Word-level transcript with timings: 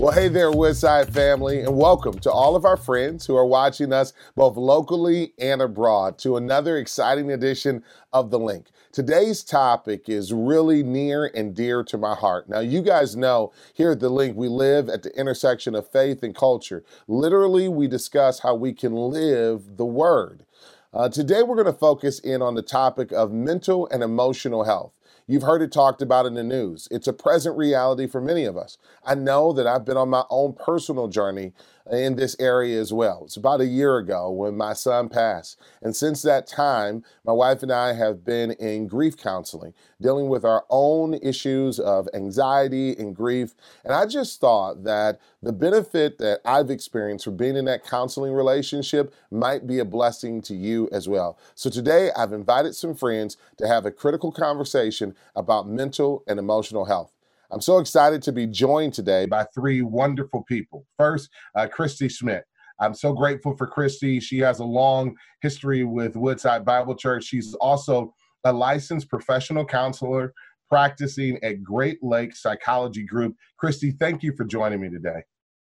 Well, 0.00 0.12
hey 0.12 0.28
there, 0.28 0.50
Woodside 0.50 1.12
family, 1.12 1.60
and 1.60 1.76
welcome 1.76 2.18
to 2.20 2.32
all 2.32 2.56
of 2.56 2.64
our 2.64 2.78
friends 2.78 3.26
who 3.26 3.36
are 3.36 3.44
watching 3.44 3.92
us 3.92 4.14
both 4.34 4.56
locally 4.56 5.34
and 5.38 5.60
abroad 5.60 6.16
to 6.20 6.38
another 6.38 6.78
exciting 6.78 7.30
edition 7.30 7.84
of 8.10 8.30
The 8.30 8.38
Link. 8.38 8.68
Today's 8.92 9.44
topic 9.44 10.08
is 10.08 10.32
really 10.32 10.82
near 10.82 11.26
and 11.26 11.54
dear 11.54 11.84
to 11.84 11.98
my 11.98 12.14
heart. 12.14 12.48
Now, 12.48 12.60
you 12.60 12.80
guys 12.80 13.14
know 13.14 13.52
here 13.74 13.90
at 13.90 14.00
The 14.00 14.08
Link, 14.08 14.38
we 14.38 14.48
live 14.48 14.88
at 14.88 15.02
the 15.02 15.14
intersection 15.20 15.74
of 15.74 15.86
faith 15.86 16.22
and 16.22 16.34
culture. 16.34 16.82
Literally, 17.06 17.68
we 17.68 17.86
discuss 17.86 18.40
how 18.40 18.54
we 18.54 18.72
can 18.72 18.94
live 18.94 19.76
the 19.76 19.84
Word. 19.84 20.46
Uh, 20.94 21.10
today, 21.10 21.42
we're 21.42 21.62
going 21.62 21.66
to 21.66 21.74
focus 21.74 22.20
in 22.20 22.40
on 22.40 22.54
the 22.54 22.62
topic 22.62 23.12
of 23.12 23.32
mental 23.32 23.86
and 23.88 24.02
emotional 24.02 24.64
health. 24.64 24.94
You've 25.30 25.42
heard 25.44 25.62
it 25.62 25.70
talked 25.70 26.02
about 26.02 26.26
in 26.26 26.34
the 26.34 26.42
news. 26.42 26.88
It's 26.90 27.06
a 27.06 27.12
present 27.12 27.56
reality 27.56 28.08
for 28.08 28.20
many 28.20 28.46
of 28.46 28.56
us. 28.56 28.78
I 29.04 29.14
know 29.14 29.52
that 29.52 29.64
I've 29.64 29.84
been 29.84 29.96
on 29.96 30.08
my 30.08 30.24
own 30.28 30.54
personal 30.54 31.06
journey 31.06 31.52
in 31.90 32.16
this 32.16 32.36
area 32.38 32.80
as 32.80 32.92
well. 32.92 33.22
It's 33.24 33.36
about 33.36 33.60
a 33.60 33.66
year 33.66 33.98
ago 33.98 34.30
when 34.30 34.56
my 34.56 34.72
son 34.72 35.08
passed. 35.08 35.58
And 35.82 35.94
since 35.94 36.22
that 36.22 36.46
time, 36.46 37.04
my 37.24 37.32
wife 37.32 37.62
and 37.62 37.72
I 37.72 37.92
have 37.94 38.24
been 38.24 38.52
in 38.52 38.86
grief 38.86 39.16
counseling, 39.16 39.74
dealing 40.00 40.28
with 40.28 40.44
our 40.44 40.64
own 40.70 41.14
issues 41.14 41.78
of 41.78 42.08
anxiety 42.14 42.96
and 42.96 43.14
grief. 43.14 43.54
And 43.84 43.92
I 43.92 44.06
just 44.06 44.40
thought 44.40 44.84
that 44.84 45.20
the 45.42 45.52
benefit 45.52 46.18
that 46.18 46.40
I've 46.44 46.70
experienced 46.70 47.24
from 47.24 47.36
being 47.36 47.56
in 47.56 47.64
that 47.64 47.84
counseling 47.84 48.32
relationship 48.32 49.12
might 49.30 49.66
be 49.66 49.78
a 49.78 49.84
blessing 49.84 50.42
to 50.42 50.54
you 50.54 50.88
as 50.92 51.08
well. 51.08 51.38
So 51.54 51.70
today, 51.70 52.10
I've 52.16 52.32
invited 52.32 52.74
some 52.74 52.94
friends 52.94 53.36
to 53.58 53.66
have 53.66 53.86
a 53.86 53.90
critical 53.90 54.32
conversation 54.32 55.14
about 55.34 55.68
mental 55.68 56.22
and 56.26 56.38
emotional 56.38 56.84
health. 56.84 57.12
I'm 57.52 57.60
so 57.60 57.78
excited 57.78 58.22
to 58.22 58.32
be 58.32 58.46
joined 58.46 58.94
today 58.94 59.26
by 59.26 59.44
three 59.52 59.82
wonderful 59.82 60.44
people. 60.44 60.86
First, 60.96 61.30
uh, 61.56 61.66
Christy 61.66 62.08
Schmidt. 62.08 62.44
I'm 62.78 62.94
so 62.94 63.12
grateful 63.12 63.56
for 63.56 63.66
Christy. 63.66 64.20
She 64.20 64.38
has 64.38 64.60
a 64.60 64.64
long 64.64 65.16
history 65.42 65.84
with 65.84 66.16
Woodside 66.16 66.64
Bible 66.64 66.94
Church. 66.94 67.24
She's 67.24 67.54
also 67.54 68.14
a 68.44 68.52
licensed 68.52 69.10
professional 69.10 69.64
counselor 69.64 70.32
practicing 70.68 71.42
at 71.42 71.62
Great 71.62 71.98
Lakes 72.02 72.40
Psychology 72.40 73.04
Group. 73.04 73.34
Christy, 73.58 73.90
thank 73.90 74.22
you 74.22 74.32
for 74.36 74.44
joining 74.44 74.80
me 74.80 74.88
today. 74.88 75.22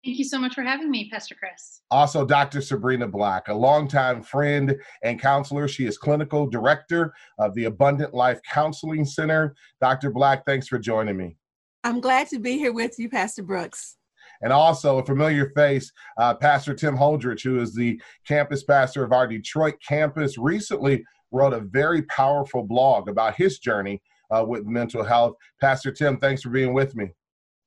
Thank 0.05 0.19
you 0.19 0.25
so 0.25 0.39
much 0.39 0.55
for 0.55 0.63
having 0.63 0.91
me, 0.91 1.11
Pastor 1.11 1.35
Chris. 1.35 1.83
Also, 1.91 2.25
Dr. 2.25 2.61
Sabrina 2.61 3.07
Black, 3.07 3.49
a 3.49 3.55
longtime 3.55 4.23
friend 4.23 4.77
and 5.03 5.21
counselor. 5.21 5.69
She 5.69 5.87
is 5.87 5.99
clinical 5.99 6.47
director 6.49 7.13
of 7.39 7.55
the 7.55 7.65
Abundant 7.65 8.15
Life 8.15 8.41
Counseling 8.51 9.05
Center. 9.05 9.55
Dr. 9.81 10.11
Black, 10.11 10.45
thanks 10.47 10.67
for 10.67 10.79
joining 10.79 11.17
me. 11.17 11.37
I'm 11.85 12.01
glad 12.01 12.29
to 12.29 12.39
be 12.39 12.59
here 12.59 12.73
with 12.73 12.99
you, 12.99 13.09
Pastor 13.09 13.43
Brooks. 13.43 13.97
And 14.41 14.53
also 14.53 14.99
a 14.99 15.05
familiar 15.05 15.51
face, 15.51 15.93
uh, 16.17 16.35
Pastor 16.35 16.75
Tim 16.75 16.97
Holdridge, 16.97 17.43
who 17.43 17.61
is 17.61 17.75
the 17.75 18.01
campus 18.27 18.63
pastor 18.65 19.05
of 19.05 19.13
our 19.13 19.27
Detroit 19.27 19.75
campus, 19.87 20.39
recently 20.39 21.05
wrote 21.33 21.53
a 21.53 21.61
very 21.61 22.03
powerful 22.03 22.63
blog 22.63 23.09
about 23.09 23.35
his 23.35 23.59
journey 23.59 24.01
uh, 24.31 24.45
with 24.47 24.65
mental 24.65 25.03
health. 25.03 25.35
Pastor 25.61 25.93
Tim, 25.93 26.19
thanks 26.19 26.43
for 26.43 26.51
being 26.51 26.73
with 26.73 26.95
me. 26.95 27.11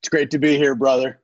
It's 0.02 0.10
great 0.10 0.32
to 0.32 0.40
be 0.40 0.58
here, 0.58 0.76
brother. 0.76 1.22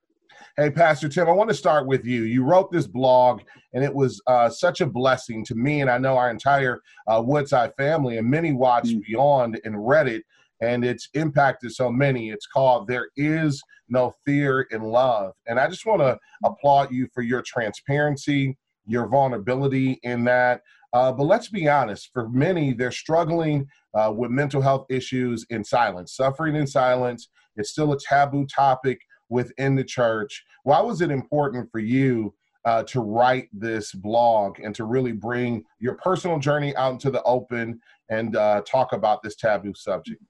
Hey, 0.58 0.70
Pastor 0.70 1.08
Tim, 1.08 1.30
I 1.30 1.32
want 1.32 1.50
to 1.50 1.56
start 1.56 1.88
with 1.88 2.06
you. 2.06 2.24
You 2.24 2.44
wrote 2.44 2.72
this 2.72 2.88
blog, 2.88 3.42
and 3.74 3.84
it 3.84 3.94
was 3.94 4.22
uh, 4.28 4.50
such 4.50 4.82
a 4.82 4.86
blessing 4.86 5.46
to 5.46 5.56
me, 5.56 5.82
and 5.82 5.90
I 5.90 5.98
know 5.98 6.18
our 6.18 6.30
entire 6.30 6.82
uh, 7.08 7.22
Woodside 7.26 7.74
family, 7.78 8.18
and 8.18 8.30
many 8.30 8.52
watched 8.52 8.88
mm. 8.88 9.02
Beyond 9.06 9.62
and 9.64 9.88
read 9.88 10.08
it 10.08 10.24
and 10.62 10.86
it's 10.86 11.10
impacted 11.14 11.72
so 11.72 11.92
many. 11.92 12.30
It's 12.30 12.46
called 12.46 12.88
There 12.88 13.10
Is 13.18 13.62
No 13.90 14.14
Fear 14.26 14.68
in 14.72 14.84
Love. 14.84 15.34
And 15.48 15.60
I 15.60 15.68
just 15.68 15.86
want 15.86 16.02
to 16.02 16.18
applaud 16.44 16.92
you 16.92 17.08
for 17.14 17.24
your 17.24 17.42
transparency, 17.42 18.58
your 18.86 19.08
vulnerability 19.08 20.00
in 20.04 20.24
that. 20.26 20.62
Uh, 20.94 21.12
but 21.12 21.24
let's 21.24 21.50
be 21.50 21.68
honest, 21.68 22.10
for 22.14 22.30
many, 22.30 22.74
they're 22.74 22.92
struggling 22.92 23.68
uh, 23.94 24.14
with 24.16 24.30
mental 24.30 24.62
health 24.62 24.86
issues 24.90 25.46
in 25.50 25.64
silence, 25.64 26.16
suffering 26.16 26.56
in 26.56 26.68
silence. 26.68 27.30
It's 27.56 27.72
still 27.72 27.94
a 27.94 28.00
taboo 28.00 28.46
topic 28.46 29.00
within 29.30 29.76
the 29.76 29.84
church. 29.84 30.44
Why 30.64 30.82
was 30.82 31.02
it 31.02 31.10
important 31.10 31.72
for 31.72 31.80
you 31.80 32.34
uh, 32.66 32.84
to 32.84 33.00
write 33.00 33.48
this 33.54 33.92
blog 33.94 34.60
and 34.60 34.76
to 34.76 34.84
really 34.84 35.14
bring 35.14 35.64
your 35.80 35.96
personal 35.96 36.38
journey 36.38 36.76
out 36.76 36.92
into 36.92 37.10
the 37.10 37.24
open 37.24 37.80
and 38.10 38.36
uh, 38.36 38.62
talk 38.68 38.94
about 38.94 39.24
this 39.24 39.36
taboo 39.36 39.74
subject? 39.74 40.22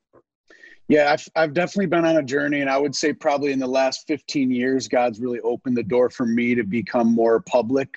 Yeah, 0.91 1.13
I've, 1.13 1.25
I've 1.37 1.53
definitely 1.53 1.85
been 1.85 2.03
on 2.03 2.17
a 2.17 2.21
journey, 2.21 2.59
and 2.59 2.69
I 2.69 2.77
would 2.77 2.93
say 2.93 3.13
probably 3.13 3.53
in 3.53 3.59
the 3.59 3.65
last 3.65 4.05
15 4.07 4.51
years, 4.51 4.89
God's 4.89 5.21
really 5.21 5.39
opened 5.39 5.77
the 5.77 5.83
door 5.83 6.09
for 6.09 6.25
me 6.25 6.53
to 6.53 6.65
become 6.65 7.15
more 7.15 7.39
public 7.39 7.95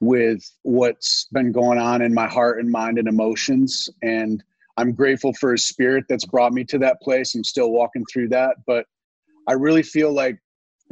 with 0.00 0.46
what's 0.60 1.24
been 1.32 1.52
going 1.52 1.78
on 1.78 2.02
in 2.02 2.12
my 2.12 2.26
heart 2.26 2.60
and 2.60 2.70
mind 2.70 2.98
and 2.98 3.08
emotions. 3.08 3.88
And 4.02 4.44
I'm 4.76 4.92
grateful 4.92 5.32
for 5.40 5.52
His 5.52 5.66
Spirit 5.68 6.04
that's 6.06 6.26
brought 6.26 6.52
me 6.52 6.64
to 6.64 6.76
that 6.80 7.00
place. 7.00 7.34
I'm 7.34 7.44
still 7.44 7.70
walking 7.70 8.04
through 8.12 8.28
that, 8.28 8.56
but 8.66 8.84
I 9.48 9.54
really 9.54 9.82
feel 9.82 10.12
like 10.12 10.38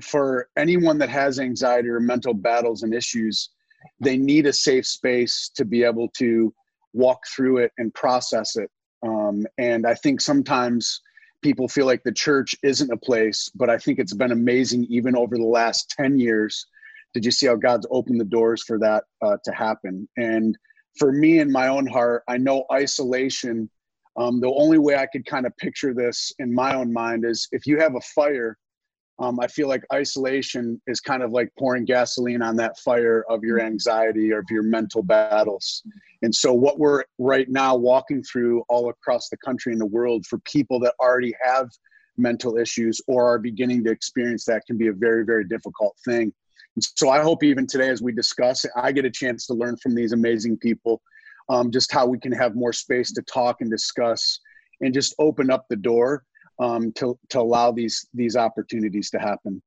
for 0.00 0.48
anyone 0.56 0.96
that 1.00 1.10
has 1.10 1.38
anxiety 1.38 1.90
or 1.90 2.00
mental 2.00 2.32
battles 2.32 2.82
and 2.82 2.94
issues, 2.94 3.50
they 4.00 4.16
need 4.16 4.46
a 4.46 4.54
safe 4.54 4.86
space 4.86 5.50
to 5.56 5.66
be 5.66 5.82
able 5.82 6.08
to 6.16 6.54
walk 6.94 7.24
through 7.26 7.58
it 7.58 7.72
and 7.76 7.92
process 7.92 8.56
it. 8.56 8.70
Um, 9.02 9.44
and 9.58 9.86
I 9.86 9.92
think 9.92 10.22
sometimes 10.22 11.02
people 11.42 11.68
feel 11.68 11.86
like 11.86 12.02
the 12.02 12.12
church 12.12 12.54
isn't 12.62 12.92
a 12.92 12.96
place, 12.96 13.50
but 13.54 13.70
I 13.70 13.78
think 13.78 13.98
it's 13.98 14.14
been 14.14 14.32
amazing 14.32 14.86
even 14.88 15.16
over 15.16 15.36
the 15.36 15.44
last 15.44 15.94
10 15.98 16.18
years. 16.18 16.66
Did 17.14 17.24
you 17.24 17.30
see 17.30 17.46
how 17.46 17.56
God's 17.56 17.86
opened 17.90 18.20
the 18.20 18.24
doors 18.24 18.62
for 18.62 18.78
that 18.78 19.04
uh, 19.22 19.36
to 19.44 19.52
happen? 19.52 20.08
And 20.16 20.56
for 20.98 21.12
me 21.12 21.38
in 21.38 21.50
my 21.50 21.68
own 21.68 21.86
heart, 21.86 22.22
I 22.28 22.38
know 22.38 22.64
isolation. 22.72 23.70
Um, 24.16 24.40
the 24.40 24.52
only 24.56 24.78
way 24.78 24.96
I 24.96 25.06
could 25.06 25.26
kind 25.26 25.46
of 25.46 25.56
picture 25.56 25.94
this 25.94 26.32
in 26.38 26.54
my 26.54 26.74
own 26.74 26.92
mind 26.92 27.24
is 27.24 27.48
if 27.52 27.66
you 27.66 27.78
have 27.78 27.94
a 27.94 28.00
fire 28.00 28.58
um, 29.18 29.40
I 29.40 29.46
feel 29.46 29.68
like 29.68 29.84
isolation 29.92 30.80
is 30.86 31.00
kind 31.00 31.22
of 31.22 31.32
like 31.32 31.50
pouring 31.58 31.86
gasoline 31.86 32.42
on 32.42 32.56
that 32.56 32.78
fire 32.78 33.24
of 33.30 33.42
your 33.42 33.58
mm-hmm. 33.58 33.68
anxiety 33.68 34.32
or 34.32 34.40
of 34.40 34.46
your 34.50 34.62
mental 34.62 35.02
battles. 35.02 35.82
And 36.22 36.34
so, 36.34 36.52
what 36.52 36.78
we're 36.78 37.04
right 37.18 37.48
now 37.48 37.76
walking 37.76 38.22
through 38.22 38.62
all 38.68 38.90
across 38.90 39.28
the 39.28 39.38
country 39.38 39.72
and 39.72 39.80
the 39.80 39.86
world 39.86 40.26
for 40.26 40.38
people 40.40 40.78
that 40.80 40.94
already 41.00 41.34
have 41.42 41.70
mental 42.18 42.56
issues 42.58 43.00
or 43.06 43.26
are 43.32 43.38
beginning 43.38 43.84
to 43.84 43.90
experience 43.90 44.44
that 44.44 44.64
can 44.66 44.76
be 44.76 44.88
a 44.88 44.92
very, 44.92 45.24
very 45.24 45.44
difficult 45.44 45.96
thing. 46.04 46.32
And 46.74 46.84
so, 46.96 47.08
I 47.08 47.22
hope 47.22 47.42
even 47.42 47.66
today, 47.66 47.88
as 47.88 48.02
we 48.02 48.12
discuss, 48.12 48.66
I 48.76 48.92
get 48.92 49.06
a 49.06 49.10
chance 49.10 49.46
to 49.46 49.54
learn 49.54 49.78
from 49.78 49.94
these 49.94 50.12
amazing 50.12 50.58
people 50.58 51.00
um, 51.48 51.70
just 51.70 51.92
how 51.92 52.06
we 52.06 52.18
can 52.18 52.32
have 52.32 52.54
more 52.54 52.72
space 52.72 53.12
to 53.12 53.22
talk 53.22 53.60
and 53.60 53.70
discuss 53.70 54.40
and 54.80 54.92
just 54.92 55.14
open 55.18 55.50
up 55.50 55.66
the 55.70 55.76
door 55.76 56.24
um, 56.58 56.92
to 56.92 57.18
to 57.30 57.40
allow 57.40 57.72
these 57.72 58.08
these 58.14 58.36
opportunities 58.36 59.10
to 59.10 59.18
happen. 59.18 59.62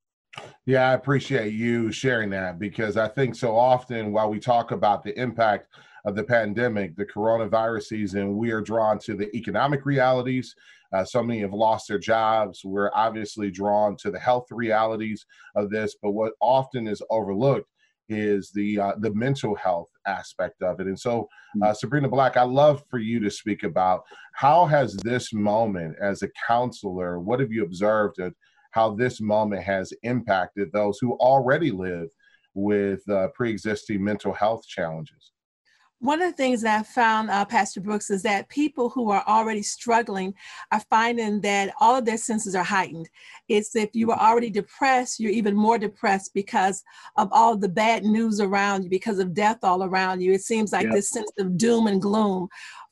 Yeah, 0.65 0.89
I 0.89 0.93
appreciate 0.93 1.53
you 1.53 1.91
sharing 1.91 2.29
that 2.31 2.59
because 2.59 2.97
I 2.97 3.07
think 3.07 3.35
so 3.35 3.55
often 3.57 4.11
while 4.11 4.29
we 4.29 4.39
talk 4.39 4.71
about 4.71 5.03
the 5.03 5.19
impact 5.19 5.67
of 6.05 6.15
the 6.15 6.23
pandemic, 6.23 6.95
the 6.95 7.05
coronavirus 7.05 7.83
season, 7.83 8.37
we 8.37 8.51
are 8.51 8.61
drawn 8.61 8.99
to 8.99 9.15
the 9.15 9.35
economic 9.35 9.85
realities. 9.85 10.55
Uh, 10.93 11.03
so 11.03 11.21
many 11.21 11.41
have 11.41 11.53
lost 11.53 11.87
their 11.87 11.99
jobs. 11.99 12.63
We're 12.63 12.91
obviously 12.93 13.51
drawn 13.51 13.95
to 13.97 14.11
the 14.11 14.19
health 14.19 14.47
realities 14.49 15.25
of 15.55 15.69
this, 15.69 15.95
but 16.01 16.11
what 16.11 16.33
often 16.41 16.87
is 16.87 17.01
overlooked 17.09 17.69
is 18.09 18.51
the 18.51 18.79
uh, 18.79 18.93
the 18.99 19.13
mental 19.13 19.55
health 19.55 19.89
aspect 20.07 20.61
of 20.61 20.79
it. 20.79 20.87
And 20.87 20.99
so, 20.99 21.29
uh, 21.61 21.67
mm. 21.67 21.75
Sabrina 21.75 22.09
Black, 22.09 22.37
I 22.37 22.43
love 22.43 22.83
for 22.89 22.97
you 22.97 23.19
to 23.19 23.29
speak 23.29 23.63
about 23.63 24.03
how 24.33 24.65
has 24.65 24.95
this 24.97 25.31
moment 25.33 25.95
as 26.01 26.23
a 26.23 26.29
counselor, 26.47 27.19
what 27.19 27.39
have 27.39 27.51
you 27.51 27.63
observed 27.63 28.19
of 28.19 28.33
how 28.71 28.95
this 28.95 29.21
moment 29.21 29.63
has 29.63 29.93
impacted 30.03 30.71
those 30.71 30.99
who 30.99 31.13
already 31.13 31.71
live 31.71 32.09
with 32.53 33.07
uh, 33.09 33.27
pre-existing 33.35 34.03
mental 34.03 34.33
health 34.33 34.65
challenges? 34.67 35.31
One 36.01 36.21
of 36.21 36.31
the 36.31 36.37
things 36.37 36.61
that 36.61 36.79
I 36.79 36.83
found, 36.83 37.29
uh, 37.29 37.43
Pastor 37.43 37.81
Brooks, 37.81 38.09
is 38.09 38.23
that 38.23 38.47
people 38.47 38.89
who 38.89 39.11
are 39.11 39.23
already 39.27 39.61
struggling 39.61 40.33
are 40.71 40.79
finding 40.89 41.41
that 41.41 41.73
all 41.81 41.97
of 41.97 42.05
their 42.05 42.17
senses 42.17 42.55
are 42.55 42.63
heightened. 42.63 43.09
It's 43.49 43.75
if 43.75 43.89
you 43.93 44.11
are 44.11 44.19
already 44.19 44.49
depressed, 44.49 45.19
you're 45.19 45.31
even 45.31 45.55
more 45.55 45.77
depressed 45.77 46.33
because 46.33 46.83
of 47.17 47.27
all 47.33 47.57
the 47.57 47.67
bad 47.67 48.03
news 48.03 48.39
around 48.39 48.83
you, 48.83 48.89
because 48.89 49.19
of 49.19 49.33
death 49.33 49.57
all 49.63 49.83
around 49.83 50.21
you. 50.21 50.31
It 50.31 50.41
seems 50.41 50.71
like 50.71 50.85
yep. 50.85 50.93
this 50.93 51.09
sense 51.09 51.31
of 51.37 51.57
doom 51.57 51.87
and 51.87 52.01
gloom 52.01 52.47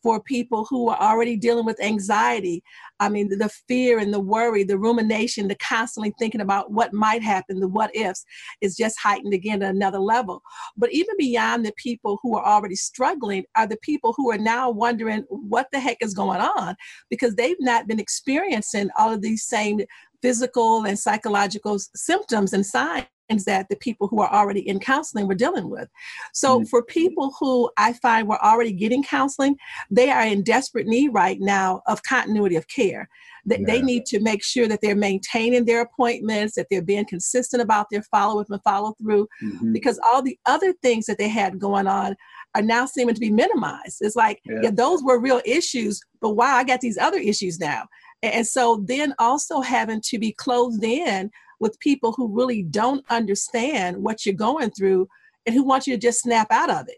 for 0.07 0.21
people 0.21 0.65
who 0.69 0.87
are 0.87 1.01
already 1.01 1.35
dealing 1.35 1.65
with 1.65 1.83
anxiety. 1.83 2.63
I 3.01 3.09
mean, 3.09 3.27
the, 3.27 3.35
the 3.35 3.49
fear 3.67 3.99
and 3.99 4.13
the 4.13 4.21
worry, 4.21 4.63
the 4.63 4.77
rumination, 4.77 5.49
the 5.49 5.55
constantly 5.55 6.13
thinking 6.17 6.39
about 6.39 6.71
what 6.71 6.93
might 6.93 7.21
happen, 7.21 7.59
the 7.59 7.67
what 7.67 7.93
ifs 7.93 8.23
is 8.61 8.77
just 8.77 8.97
heightened 8.97 9.33
again 9.33 9.61
at 9.61 9.75
another 9.75 9.99
level. 9.99 10.41
But 10.77 10.93
even 10.93 11.13
beyond 11.17 11.65
the 11.65 11.73
people 11.75 12.19
who 12.23 12.37
are 12.37 12.45
already 12.45 12.77
struggling 12.77 13.43
are 13.57 13.67
the 13.67 13.79
people 13.81 14.13
who 14.15 14.31
are 14.31 14.37
now 14.37 14.69
wondering 14.69 15.25
what 15.27 15.67
the 15.73 15.79
heck 15.81 15.97
is 15.99 16.13
going 16.13 16.39
on 16.39 16.77
because 17.09 17.35
they've 17.35 17.59
not 17.59 17.85
been 17.89 17.99
experiencing 17.99 18.89
all 18.97 19.11
of 19.11 19.21
these 19.21 19.43
same 19.43 19.81
physical 20.21 20.85
and 20.85 20.97
psychological 20.97 21.79
symptoms 21.95 22.53
and 22.53 22.65
signs 22.65 23.07
that 23.45 23.67
the 23.69 23.75
people 23.77 24.07
who 24.07 24.21
are 24.21 24.31
already 24.31 24.67
in 24.67 24.79
counseling 24.79 25.27
were 25.27 25.35
dealing 25.35 25.69
with. 25.69 25.89
So, 26.33 26.59
mm-hmm. 26.59 26.65
for 26.65 26.83
people 26.83 27.35
who 27.39 27.69
I 27.77 27.93
find 27.93 28.27
were 28.27 28.43
already 28.43 28.73
getting 28.73 29.03
counseling, 29.03 29.55
they 29.91 30.09
are 30.09 30.23
in 30.23 30.43
desperate 30.43 30.87
need 30.87 31.09
right 31.09 31.39
now 31.39 31.81
of 31.87 32.03
continuity 32.03 32.55
of 32.55 32.67
care. 32.67 33.09
They, 33.45 33.59
yeah. 33.59 33.65
they 33.65 33.81
need 33.81 34.05
to 34.07 34.19
make 34.19 34.43
sure 34.43 34.67
that 34.67 34.81
they're 34.81 34.95
maintaining 34.95 35.65
their 35.65 35.81
appointments, 35.81 36.55
that 36.55 36.67
they're 36.69 36.81
being 36.81 37.05
consistent 37.05 37.61
about 37.61 37.87
their 37.89 38.03
follow 38.03 38.41
up 38.41 38.47
and 38.49 38.61
follow 38.61 38.93
through, 39.01 39.27
mm-hmm. 39.41 39.71
because 39.71 39.99
all 40.03 40.21
the 40.21 40.37
other 40.45 40.73
things 40.81 41.05
that 41.05 41.17
they 41.17 41.29
had 41.29 41.59
going 41.59 41.87
on 41.87 42.15
are 42.55 42.61
now 42.61 42.85
seeming 42.85 43.15
to 43.15 43.21
be 43.21 43.31
minimized. 43.31 43.99
It's 44.01 44.15
like, 44.15 44.41
yeah. 44.45 44.59
yeah, 44.63 44.71
those 44.71 45.01
were 45.03 45.19
real 45.19 45.41
issues, 45.45 46.01
but 46.19 46.31
wow, 46.31 46.55
I 46.55 46.63
got 46.63 46.81
these 46.81 46.97
other 46.97 47.19
issues 47.19 47.59
now. 47.59 47.87
And 48.23 48.45
so 48.45 48.83
then 48.85 49.13
also 49.19 49.61
having 49.61 50.01
to 50.05 50.17
be 50.17 50.33
closed 50.33 50.83
in 50.83 51.29
with 51.59 51.79
people 51.79 52.13
who 52.13 52.27
really 52.27 52.63
don't 52.63 53.05
understand 53.09 53.97
what 53.97 54.25
you're 54.25 54.35
going 54.35 54.69
through 54.71 55.07
and 55.45 55.55
who 55.55 55.63
want 55.63 55.87
you 55.87 55.95
to 55.95 55.99
just 55.99 56.21
snap 56.21 56.47
out 56.51 56.69
of 56.69 56.87
it. 56.87 56.97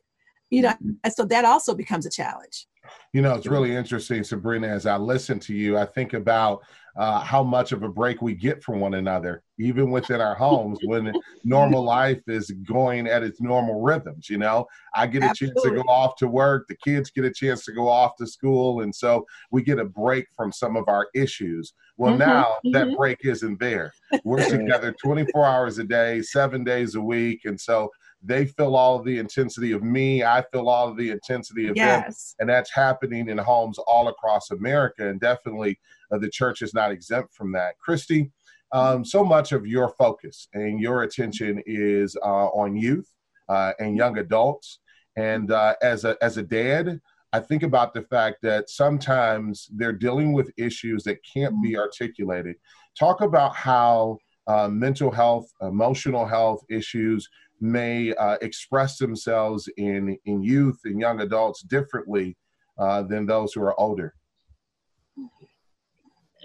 You 0.49 0.63
know, 0.63 0.69
mm-hmm. 0.69 0.91
and 1.03 1.13
so 1.13 1.25
that 1.25 1.45
also 1.45 1.75
becomes 1.75 2.05
a 2.05 2.09
challenge. 2.09 2.67
You 3.13 3.21
know, 3.21 3.35
it's 3.35 3.47
really 3.47 3.75
interesting, 3.75 4.23
Sabrina, 4.23 4.67
as 4.67 4.85
I 4.85 4.97
listen 4.97 5.39
to 5.41 5.53
you, 5.53 5.77
I 5.77 5.85
think 5.85 6.13
about 6.13 6.63
uh, 6.97 7.21
how 7.21 7.43
much 7.43 7.71
of 7.71 7.83
a 7.83 7.89
break 7.89 8.21
we 8.21 8.33
get 8.33 8.63
from 8.63 8.79
one 8.79 8.95
another, 8.95 9.43
even 9.57 9.89
within 9.89 10.21
our 10.21 10.35
homes 10.35 10.79
when 10.83 11.13
normal 11.43 11.83
life 11.97 12.21
is 12.27 12.51
going 12.67 13.07
at 13.07 13.23
its 13.23 13.41
normal 13.41 13.81
rhythms. 13.81 14.29
You 14.29 14.37
know, 14.37 14.65
I 14.93 15.07
get 15.07 15.23
a 15.23 15.27
Absolutely. 15.27 15.61
chance 15.61 15.77
to 15.77 15.83
go 15.83 15.89
off 15.89 16.15
to 16.17 16.27
work, 16.27 16.67
the 16.67 16.75
kids 16.83 17.09
get 17.11 17.25
a 17.25 17.31
chance 17.31 17.63
to 17.65 17.73
go 17.73 17.87
off 17.87 18.15
to 18.17 18.27
school. 18.27 18.81
And 18.81 18.93
so 18.93 19.25
we 19.51 19.63
get 19.63 19.79
a 19.79 19.85
break 19.85 20.25
from 20.35 20.51
some 20.51 20.75
of 20.75 20.85
our 20.87 21.07
issues. 21.15 21.73
Well, 21.99 22.13
mm-hmm. 22.13 22.19
now 22.19 22.43
mm-hmm. 22.43 22.71
that 22.71 22.97
break 22.97 23.19
isn't 23.23 23.59
there. 23.59 23.91
We're 24.23 24.49
together 24.49 24.95
24 25.03 25.45
hours 25.45 25.79
a 25.79 25.83
day, 25.83 26.21
seven 26.21 26.63
days 26.63 26.95
a 26.95 27.01
week. 27.01 27.41
And 27.43 27.59
so 27.59 27.91
they 28.23 28.45
feel 28.45 28.77
all 28.77 28.95
of 28.97 29.03
the 29.03 29.19
intensity 29.19 29.73
of 29.73 29.83
me. 29.83 30.23
I 30.23 30.45
feel 30.49 30.69
all 30.69 30.87
of 30.87 30.95
the 30.95 31.11
intensity 31.11 31.67
of 31.67 31.75
yes. 31.75 32.35
them. 32.39 32.43
And 32.43 32.49
that's 32.49 32.71
happening 32.71 33.27
in 33.27 33.37
homes 33.37 33.77
all 33.79 34.07
across 34.07 34.49
America. 34.51 35.09
And 35.09 35.19
definitely 35.19 35.77
uh, 36.09 36.19
the 36.19 36.29
church 36.29 36.61
is 36.61 36.73
not 36.73 36.89
exempt 36.89 37.33
from 37.33 37.51
that. 37.51 37.77
Christy, 37.79 38.31
um, 38.71 39.03
so 39.03 39.21
much 39.21 39.51
of 39.51 39.67
your 39.67 39.89
focus 39.99 40.47
and 40.53 40.79
your 40.79 41.03
attention 41.03 41.61
is 41.65 42.15
uh, 42.23 42.47
on 42.47 42.77
youth 42.77 43.11
uh, 43.49 43.73
and 43.79 43.97
young 43.97 44.19
adults. 44.19 44.79
And 45.17 45.51
uh, 45.51 45.75
as, 45.81 46.05
a, 46.05 46.15
as 46.21 46.37
a 46.37 46.43
dad, 46.43 47.01
I 47.31 47.39
think 47.39 47.63
about 47.63 47.93
the 47.93 48.01
fact 48.01 48.37
that 48.41 48.69
sometimes 48.69 49.69
they're 49.75 49.93
dealing 49.93 50.33
with 50.33 50.51
issues 50.57 51.03
that 51.03 51.19
can't 51.23 51.61
be 51.61 51.77
articulated. 51.77 52.55
Talk 52.97 53.21
about 53.21 53.55
how 53.55 54.17
uh, 54.47 54.67
mental 54.67 55.11
health, 55.11 55.47
emotional 55.61 56.25
health 56.25 56.61
issues 56.69 57.29
may 57.61 58.13
uh, 58.15 58.37
express 58.41 58.97
themselves 58.97 59.69
in, 59.77 60.17
in 60.25 60.41
youth 60.41 60.79
and 60.85 60.99
young 60.99 61.21
adults 61.21 61.61
differently 61.61 62.35
uh, 62.79 63.03
than 63.03 63.25
those 63.25 63.53
who 63.53 63.61
are 63.61 63.79
older? 63.79 64.15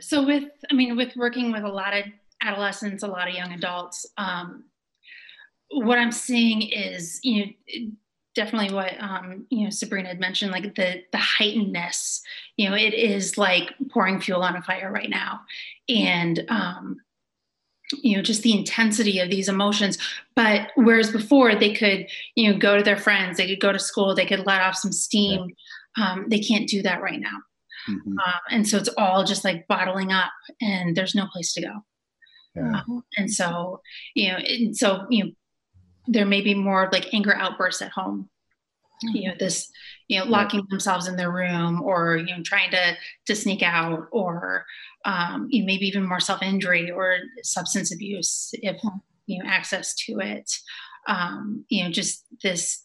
So, 0.00 0.26
with, 0.26 0.50
I 0.70 0.74
mean, 0.74 0.96
with 0.96 1.16
working 1.16 1.52
with 1.52 1.62
a 1.62 1.68
lot 1.68 1.96
of 1.96 2.04
adolescents, 2.42 3.04
a 3.04 3.06
lot 3.06 3.28
of 3.28 3.34
young 3.34 3.52
adults, 3.52 4.04
um, 4.18 4.64
what 5.70 5.98
I'm 5.98 6.12
seeing 6.12 6.62
is, 6.62 7.20
you 7.22 7.46
know, 7.46 7.52
definitely 8.34 8.74
what 8.74 8.92
um, 9.00 9.46
you 9.50 9.64
know 9.64 9.70
Sabrina 9.70 10.08
had 10.08 10.20
mentioned, 10.20 10.52
like 10.52 10.74
the 10.74 11.02
the 11.12 11.18
heightenedness. 11.18 12.20
You 12.56 12.70
know, 12.70 12.76
it 12.76 12.94
is 12.94 13.38
like 13.38 13.74
pouring 13.90 14.20
fuel 14.20 14.42
on 14.42 14.56
a 14.56 14.62
fire 14.62 14.90
right 14.92 15.10
now, 15.10 15.40
and 15.88 16.44
um, 16.48 16.96
you 18.02 18.16
know 18.16 18.22
just 18.22 18.42
the 18.42 18.56
intensity 18.56 19.18
of 19.18 19.30
these 19.30 19.48
emotions 19.48 19.98
but 20.34 20.70
whereas 20.74 21.12
before 21.12 21.54
they 21.54 21.72
could 21.72 22.06
you 22.34 22.50
know 22.50 22.58
go 22.58 22.76
to 22.76 22.82
their 22.82 22.96
friends 22.96 23.36
they 23.36 23.46
could 23.46 23.60
go 23.60 23.72
to 23.72 23.78
school 23.78 24.14
they 24.14 24.26
could 24.26 24.46
let 24.46 24.60
off 24.60 24.74
some 24.74 24.92
steam 24.92 25.48
um, 26.00 26.26
they 26.28 26.40
can't 26.40 26.68
do 26.68 26.82
that 26.82 27.02
right 27.02 27.20
now 27.20 27.38
mm-hmm. 27.88 28.18
um, 28.18 28.40
and 28.50 28.68
so 28.68 28.78
it's 28.78 28.88
all 28.96 29.24
just 29.24 29.44
like 29.44 29.66
bottling 29.68 30.12
up 30.12 30.32
and 30.60 30.96
there's 30.96 31.14
no 31.14 31.26
place 31.32 31.52
to 31.52 31.62
go 31.62 31.84
yeah. 32.54 32.80
um, 32.88 33.04
and 33.16 33.30
so 33.30 33.80
you 34.14 34.28
know 34.28 34.38
and 34.38 34.76
so 34.76 35.04
you 35.10 35.24
know 35.24 35.30
there 36.06 36.26
may 36.26 36.40
be 36.40 36.54
more 36.54 36.88
like 36.92 37.12
anger 37.12 37.34
outbursts 37.34 37.82
at 37.82 37.90
home 37.90 38.28
you 39.02 39.28
know 39.28 39.34
this 39.38 39.70
you 40.08 40.18
know 40.18 40.24
locking 40.24 40.64
themselves 40.70 41.08
in 41.08 41.16
their 41.16 41.30
room 41.30 41.82
or 41.82 42.16
you 42.16 42.34
know 42.34 42.42
trying 42.42 42.70
to 42.70 42.94
to 43.26 43.34
sneak 43.34 43.62
out 43.62 44.06
or 44.12 44.64
um, 45.04 45.48
you 45.50 45.60
know, 45.60 45.66
maybe 45.66 45.86
even 45.86 46.08
more 46.08 46.20
self 46.20 46.42
injury 46.42 46.90
or 46.90 47.18
substance 47.42 47.92
abuse 47.92 48.50
if 48.54 48.80
you 49.26 49.42
know 49.42 49.48
access 49.48 49.94
to 49.94 50.18
it. 50.20 50.50
Um, 51.06 51.64
you 51.68 51.84
know, 51.84 51.90
just 51.90 52.24
this 52.42 52.84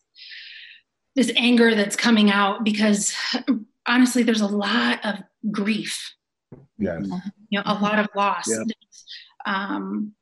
this 1.15 1.31
anger 1.35 1.75
that's 1.75 1.95
coming 1.95 2.29
out 2.29 2.63
because 2.63 3.15
honestly, 3.85 4.23
there's 4.23 4.41
a 4.41 4.47
lot 4.47 4.99
of 5.05 5.15
grief. 5.51 6.13
Yes. 6.77 7.07
You 7.49 7.59
know, 7.59 7.63
a 7.65 7.79
lot 7.79 7.99
of 7.99 8.07
loss. 8.15 8.49
Yeah. 8.49 8.63
Um, 9.45 10.13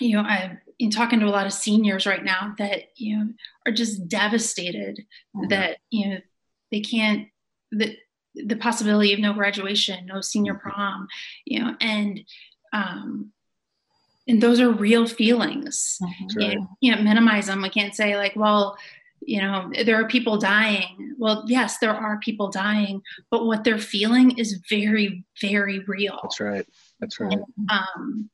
you 0.00 0.16
know, 0.16 0.22
I 0.22 0.58
in 0.78 0.90
talking 0.90 1.20
to 1.20 1.26
a 1.26 1.30
lot 1.30 1.46
of 1.46 1.52
seniors 1.52 2.06
right 2.06 2.24
now 2.24 2.54
that 2.58 2.90
you 2.96 3.16
know 3.16 3.28
are 3.66 3.72
just 3.72 4.08
devastated 4.08 5.04
mm-hmm. 5.34 5.48
that 5.48 5.78
you 5.90 6.08
know 6.08 6.18
they 6.70 6.80
can't 6.80 7.28
that 7.72 7.96
the 8.34 8.56
possibility 8.56 9.12
of 9.14 9.20
no 9.20 9.32
graduation, 9.32 10.06
no 10.06 10.20
senior 10.20 10.54
mm-hmm. 10.54 10.68
prom, 10.68 11.08
you 11.44 11.60
know, 11.60 11.74
and 11.80 12.20
um, 12.72 13.32
and 14.28 14.42
those 14.42 14.60
are 14.60 14.70
real 14.70 15.06
feelings. 15.06 15.98
Mm-hmm. 16.02 16.40
You, 16.40 16.68
you 16.80 16.92
can't 16.92 17.04
minimize 17.04 17.46
them. 17.46 17.62
We 17.62 17.70
can't 17.70 17.94
say 17.94 18.16
like, 18.16 18.34
well, 18.36 18.76
you 19.20 19.40
know, 19.40 19.70
there 19.84 20.00
are 20.00 20.08
people 20.08 20.38
dying. 20.38 21.14
Well, 21.18 21.44
yes, 21.46 21.78
there 21.78 21.94
are 21.94 22.18
people 22.18 22.50
dying, 22.50 23.02
but 23.30 23.46
what 23.46 23.64
they're 23.64 23.78
feeling 23.78 24.38
is 24.38 24.60
very, 24.68 25.24
very 25.40 25.80
real. 25.80 26.18
That's 26.22 26.40
right. 26.40 26.66
That's 27.00 27.20
right. 27.20 27.32
And, 27.32 27.70
um, 27.70 28.30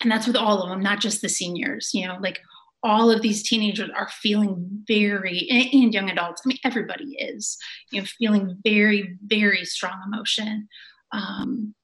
and 0.00 0.10
that's 0.10 0.26
with 0.26 0.36
all 0.36 0.62
of 0.62 0.70
them, 0.70 0.82
not 0.82 1.00
just 1.00 1.20
the 1.20 1.28
seniors. 1.28 1.90
You 1.92 2.06
know, 2.06 2.18
like 2.20 2.40
all 2.82 3.10
of 3.10 3.22
these 3.22 3.42
teenagers 3.42 3.90
are 3.94 4.08
feeling 4.08 4.84
very 4.86 5.46
and 5.50 5.92
young 5.92 6.08
adults 6.08 6.42
i 6.44 6.48
mean 6.48 6.58
everybody 6.64 7.16
is 7.18 7.58
you 7.90 8.00
know 8.00 8.06
feeling 8.18 8.56
very 8.64 9.16
very 9.24 9.64
strong 9.64 10.00
emotion 10.06 10.68
um, 11.12 11.74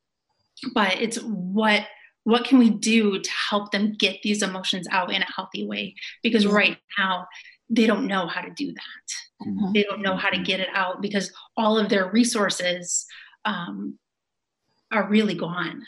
but 0.75 1.01
it's 1.01 1.19
what 1.19 1.87
what 2.25 2.45
can 2.45 2.59
we 2.59 2.71
do 2.71 3.21
to 3.21 3.31
help 3.31 3.71
them 3.71 3.95
get 3.99 4.23
these 4.23 4.43
emotions 4.43 4.87
out 4.91 5.13
in 5.13 5.23
a 5.23 5.33
healthy 5.35 5.67
way 5.67 5.95
because 6.23 6.47
right 6.47 6.79
now 6.99 7.27
they 7.69 7.87
don't 7.87 8.07
know 8.07 8.27
how 8.27 8.41
to 8.41 8.51
do 8.57 8.73
that 8.73 9.47
mm-hmm. 9.47 9.73
they 9.73 9.83
don't 9.83 10.03
know 10.03 10.17
how 10.17 10.31
to 10.31 10.43
get 10.43 10.61
it 10.61 10.69
out 10.73 11.03
because 11.03 11.33
all 11.57 11.79
of 11.79 11.89
their 11.89 12.11
resources 12.11 13.07
um, 13.45 13.99
are 14.91 15.09
really 15.09 15.35
gone 15.35 15.83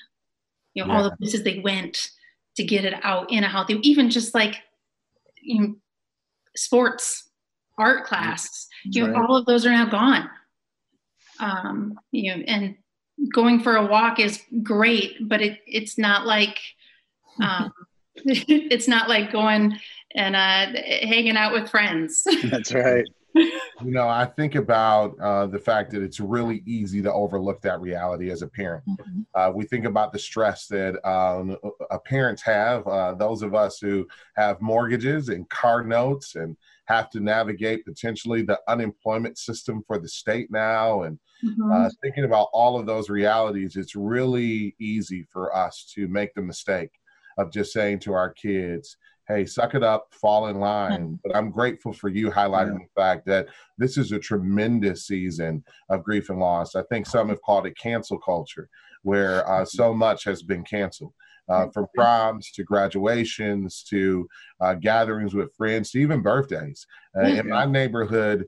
you 0.75 0.85
know 0.85 0.92
yeah. 0.92 0.97
all 0.97 1.04
the 1.04 1.16
places 1.16 1.42
they 1.42 1.61
went 1.61 2.11
to 2.58 2.64
get 2.64 2.84
it 2.84 2.94
out 3.02 3.32
in 3.32 3.44
a 3.44 3.48
healthy 3.48 3.78
even 3.82 4.10
just 4.10 4.34
like 4.34 4.56
you 5.48 5.60
know, 5.60 5.74
sports, 6.56 7.28
art 7.78 8.04
class, 8.04 8.68
you 8.84 9.06
know, 9.06 9.14
all 9.16 9.36
of 9.36 9.46
those 9.46 9.64
are 9.64 9.70
now 9.70 9.88
gone. 9.88 10.28
Um, 11.40 11.98
you 12.10 12.34
know, 12.34 12.42
and 12.46 12.76
going 13.32 13.60
for 13.60 13.76
a 13.76 13.86
walk 13.86 14.18
is 14.18 14.42
great, 14.62 15.16
but 15.28 15.40
it, 15.40 15.60
it's 15.66 15.96
not 15.96 16.26
like, 16.26 16.58
um, 17.42 17.72
it's 18.16 18.88
not 18.88 19.08
like 19.08 19.32
going 19.32 19.78
and 20.14 20.34
uh, 20.34 20.80
hanging 21.06 21.36
out 21.36 21.52
with 21.52 21.70
friends. 21.70 22.24
That's 22.44 22.74
right 22.74 23.04
you 23.85 23.92
know, 23.92 24.08
I 24.08 24.26
think 24.26 24.54
about 24.54 25.18
uh, 25.20 25.47
the 25.47 25.58
fact 25.58 25.90
that 25.92 26.02
it's 26.02 26.20
really 26.20 26.62
easy 26.66 27.02
to 27.02 27.12
overlook 27.12 27.61
that 27.62 27.80
reality 27.80 28.30
as 28.30 28.42
a 28.42 28.49
parent. 28.49 28.85
Mm-hmm. 28.88 29.20
Uh, 29.35 29.50
we 29.50 29.64
think 29.64 29.85
about 29.85 30.12
the 30.12 30.18
stress 30.18 30.66
that 30.66 30.99
um, 31.08 31.56
parents 32.04 32.42
have, 32.42 32.87
uh, 32.87 33.14
those 33.14 33.42
of 33.42 33.54
us 33.54 33.78
who 33.78 34.06
have 34.37 34.61
mortgages 34.61 35.28
and 35.28 35.49
car 35.49 35.85
notes 35.85 36.35
and 36.35 36.56
have 36.87 37.11
to 37.11 37.20
navigate 37.20 37.85
potentially 37.85 38.42
the 38.42 38.58
unemployment 38.68 39.38
system 39.38 39.82
for 39.87 39.99
the 39.99 40.08
state 40.08 40.50
now. 40.50 41.02
And 41.02 41.18
mm-hmm. 41.44 41.70
Uh, 41.70 41.90
thinking 42.02 42.25
about 42.25 42.49
all 42.52 42.78
of 42.78 42.87
those 42.87 43.08
realities, 43.08 43.76
it's 43.76 43.94
really 43.94 44.75
easy 44.80 45.26
for 45.30 45.54
us 45.54 45.90
to 45.94 46.08
make 46.08 46.35
the 46.35 46.42
mistake 46.42 46.90
of 47.37 47.52
just 47.52 47.73
saying 47.73 48.00
to 48.00 48.12
our 48.12 48.30
kids, 48.30 48.97
hey, 49.28 49.44
suck 49.44 49.75
it 49.75 49.82
up, 49.82 50.08
fall 50.12 50.49
in 50.49 50.58
line. 50.58 51.18
But 51.23 51.37
I'm 51.37 51.50
grateful 51.50 51.92
for 51.92 52.08
you 52.08 52.30
highlighting 52.30 52.78
yeah. 52.78 52.87
the 52.87 53.00
fact 53.00 53.26
that 53.26 53.49
this 53.76 53.99
is 53.99 54.12
a 54.12 54.18
tremendous 54.18 55.06
season 55.06 55.62
of 55.90 56.02
grief 56.02 56.30
and 56.30 56.38
loss. 56.38 56.75
I 56.75 56.82
think 56.85 57.06
some 57.06 57.28
have 57.28 57.42
called 57.42 57.66
it 57.66 57.76
cancel 57.78 58.18
culture, 58.18 58.68
where 59.02 59.49
uh, 59.49 59.64
so 59.64 59.92
much 59.92 60.25
has 60.25 60.42
been 60.42 60.64
canceled. 60.64 61.12
Uh, 61.50 61.66
from 61.70 61.87
proms 61.94 62.52
to 62.52 62.62
graduations 62.62 63.82
to 63.82 64.28
uh, 64.61 64.75
gatherings 64.75 65.32
with 65.32 65.49
friends 65.56 65.90
to 65.90 65.99
even 65.99 66.20
birthdays. 66.20 66.87
Uh, 67.16 67.23
in 67.23 67.49
my 67.49 67.64
neighborhood, 67.64 68.44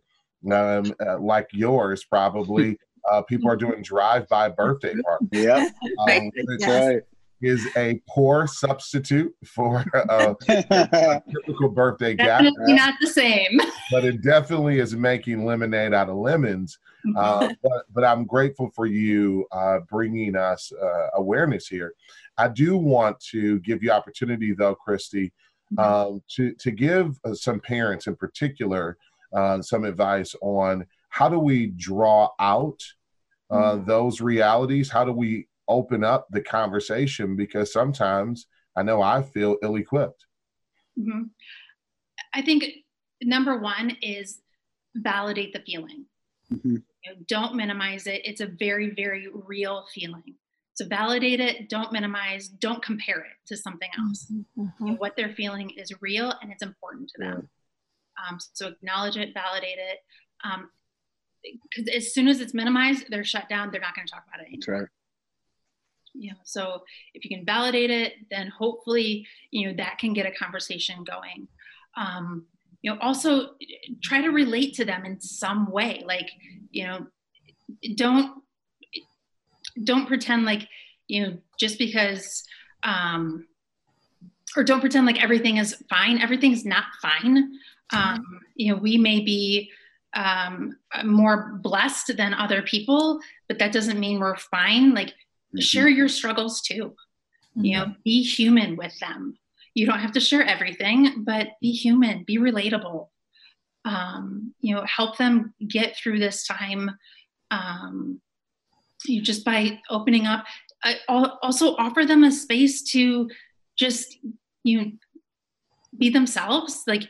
um, 0.53 0.95
uh, 1.07 1.19
like 1.19 1.49
yours, 1.51 2.05
probably, 2.05 2.77
uh, 3.11 3.23
people 3.23 3.51
are 3.51 3.57
doing 3.57 3.81
drive-by 3.83 4.51
birthday 4.51 4.95
parties. 5.03 5.29
Yeah, 5.33 5.71
um, 5.99 6.31
right 6.61 7.03
is 7.43 7.67
a 7.77 8.01
poor 8.09 8.47
substitute 8.47 9.35
for 9.45 9.85
a, 9.95 10.37
typical 11.31 11.69
birthday 11.71 12.15
definitely 12.15 12.75
not 12.75 12.95
the 13.01 13.07
same. 13.07 13.61
But 13.91 14.05
it 14.05 14.23
definitely 14.23 14.79
is 14.79 14.95
making 14.95 15.45
lemonade 15.45 15.95
out 15.95 16.09
of 16.09 16.17
lemons. 16.17 16.79
Uh, 17.17 17.41
mm-hmm. 17.41 17.53
but, 17.63 17.85
but 17.93 18.05
I'm 18.05 18.25
grateful 18.25 18.71
for 18.75 18.87
you 18.87 19.47
uh, 19.53 19.79
bringing 19.89 20.37
us 20.37 20.71
uh, 20.73 21.09
awareness 21.15 21.67
here. 21.67 21.95
I 22.37 22.49
do 22.49 22.77
want 22.77 23.19
to 23.31 23.59
give 23.61 23.83
you 23.83 23.91
opportunity, 23.91 24.53
though, 24.53 24.75
Christy, 24.75 25.33
mm-hmm. 25.73 25.79
um, 25.79 26.23
to 26.37 26.53
to 26.55 26.71
give 26.71 27.19
uh, 27.25 27.35
some 27.35 27.61
parents 27.61 28.07
in 28.07 28.17
particular 28.17 28.97
uh, 29.33 29.63
some 29.63 29.85
advice 29.85 30.35
on 30.43 30.87
how 31.09 31.29
do 31.29 31.39
we 31.39 31.69
draw 31.77 32.29
out 32.39 32.81
uh, 33.51 33.75
mm-hmm. 33.75 33.85
those 33.85 34.21
realities? 34.21 34.91
How 34.91 35.05
do 35.05 35.13
we 35.13 35.49
open 35.71 36.05
up 36.05 36.27
the 36.31 36.43
conversation 36.43 37.37
because 37.37 37.73
sometimes 37.73 38.47
I 38.77 38.83
know 38.83 39.01
I 39.01 39.23
feel 39.23 39.57
ill 39.63 39.77
equipped. 39.77 40.27
Mm-hmm. 40.99 41.23
I 42.35 42.43
think 42.43 42.65
number 43.23 43.59
one 43.59 43.97
is 44.03 44.41
validate 44.95 45.53
the 45.53 45.61
feeling. 45.61 46.07
Mm-hmm. 46.53 46.77
You 47.05 47.15
know, 47.15 47.21
don't 47.29 47.55
minimize 47.55 48.07
it. 48.07 48.23
It's 48.25 48.41
a 48.41 48.47
very, 48.47 48.91
very 48.91 49.29
real 49.33 49.87
feeling. 49.95 50.35
So 50.75 50.87
validate 50.87 51.41
it, 51.41 51.69
don't 51.69 51.93
minimize, 51.93 52.49
don't 52.49 52.83
compare 52.83 53.21
it 53.21 53.37
to 53.47 53.57
something 53.57 53.89
else. 53.99 54.27
Mm-hmm. 54.33 54.87
You 54.87 54.93
know, 54.93 54.99
what 54.99 55.17
they're 55.17 55.35
feeling 55.35 55.71
is 55.71 55.93
real 56.01 56.33
and 56.43 56.51
it's 56.51 56.63
important 56.63 57.11
to 57.11 57.19
them. 57.19 57.49
Um, 58.29 58.39
so 58.53 58.69
acknowledge 58.69 59.17
it, 59.17 59.35
validate 59.35 59.79
it. 59.79 59.99
because 61.71 61.89
um, 61.89 61.95
as 61.95 62.13
soon 62.13 62.29
as 62.29 62.41
it's 62.41 62.55
minimized, 62.55 63.07
they're 63.09 63.25
shut 63.25 63.49
down. 63.49 63.71
They're 63.71 63.81
not 63.81 63.95
going 63.95 64.07
to 64.07 64.13
talk 64.13 64.25
about 64.29 64.41
it 64.41 64.49
anymore. 64.49 64.61
That's 64.61 64.69
right 64.69 64.89
you 66.15 66.31
know 66.31 66.37
so 66.45 66.83
if 67.15 67.25
you 67.25 67.35
can 67.35 67.45
validate 67.45 67.91
it 67.91 68.15
then 68.31 68.49
hopefully 68.49 69.27
you 69.51 69.67
know 69.67 69.75
that 69.77 69.99
can 69.99 70.13
get 70.13 70.27
a 70.27 70.33
conversation 70.33 71.05
going. 71.05 71.49
Um, 71.97 72.47
you 72.83 72.91
know 72.91 72.99
also 73.01 73.51
try 74.03 74.21
to 74.21 74.29
relate 74.29 74.75
to 74.75 74.85
them 74.85 75.05
in 75.05 75.21
some 75.21 75.71
way 75.71 76.03
like 76.07 76.31
you 76.71 76.87
know 76.87 77.07
don't 77.95 78.43
don't 79.85 80.07
pretend 80.07 80.45
like 80.45 80.69
you 81.09 81.23
know 81.23 81.39
just 81.59 81.79
because 81.79 82.45
um 82.83 83.47
or 84.57 84.65
don't 84.65 84.81
pretend 84.81 85.07
like 85.07 85.23
everything 85.23 85.59
is 85.59 85.83
fine 85.89 86.21
everything's 86.21 86.65
not 86.65 86.85
fine. 87.01 87.53
Um 87.93 88.41
you 88.55 88.73
know 88.73 88.81
we 88.81 88.97
may 88.97 89.21
be 89.21 89.71
um 90.15 90.77
more 91.05 91.59
blessed 91.63 92.17
than 92.17 92.35
other 92.35 92.63
people 92.63 93.21
but 93.49 93.59
that 93.59 93.73
doesn't 93.73 94.01
mean 94.01 94.21
we're 94.21 94.37
fine. 94.37 94.95
Like 94.95 95.15
mm-hmm. 95.55 95.61
share 95.61 95.89
your 95.89 96.09
struggles 96.09 96.61
too. 96.61 96.95
Mm-hmm. 97.57 97.65
you 97.65 97.77
know 97.77 97.95
be 98.05 98.23
human 98.23 98.77
with 98.77 98.99
them. 99.01 99.37
You 99.75 99.87
don't 99.87 100.01
have 100.01 100.13
to 100.13 100.21
share 100.21 100.45
everything 100.45 101.25
but 101.25 101.49
be 101.61 101.73
human 101.73 102.25
be 102.25 102.39
relatable. 102.39 103.09
Um, 103.85 104.55
you 104.61 104.75
know 104.75 104.85
help 104.85 105.17
them 105.17 105.55
get 105.67 105.97
through 105.97 106.19
this 106.19 106.47
time 106.47 106.91
um, 107.51 108.21
you 109.05 109.23
just 109.23 109.45
by 109.45 109.81
opening 109.89 110.27
up. 110.27 110.45
I 110.83 110.97
also 111.09 111.77
offer 111.77 112.07
them 112.07 112.25
a 112.25 112.33
space 112.33 112.83
to 112.93 113.29
just 113.77 114.19
you 114.63 114.81
know, 114.81 114.91
be 115.97 116.11
themselves. 116.11 116.85
Like 116.87 117.09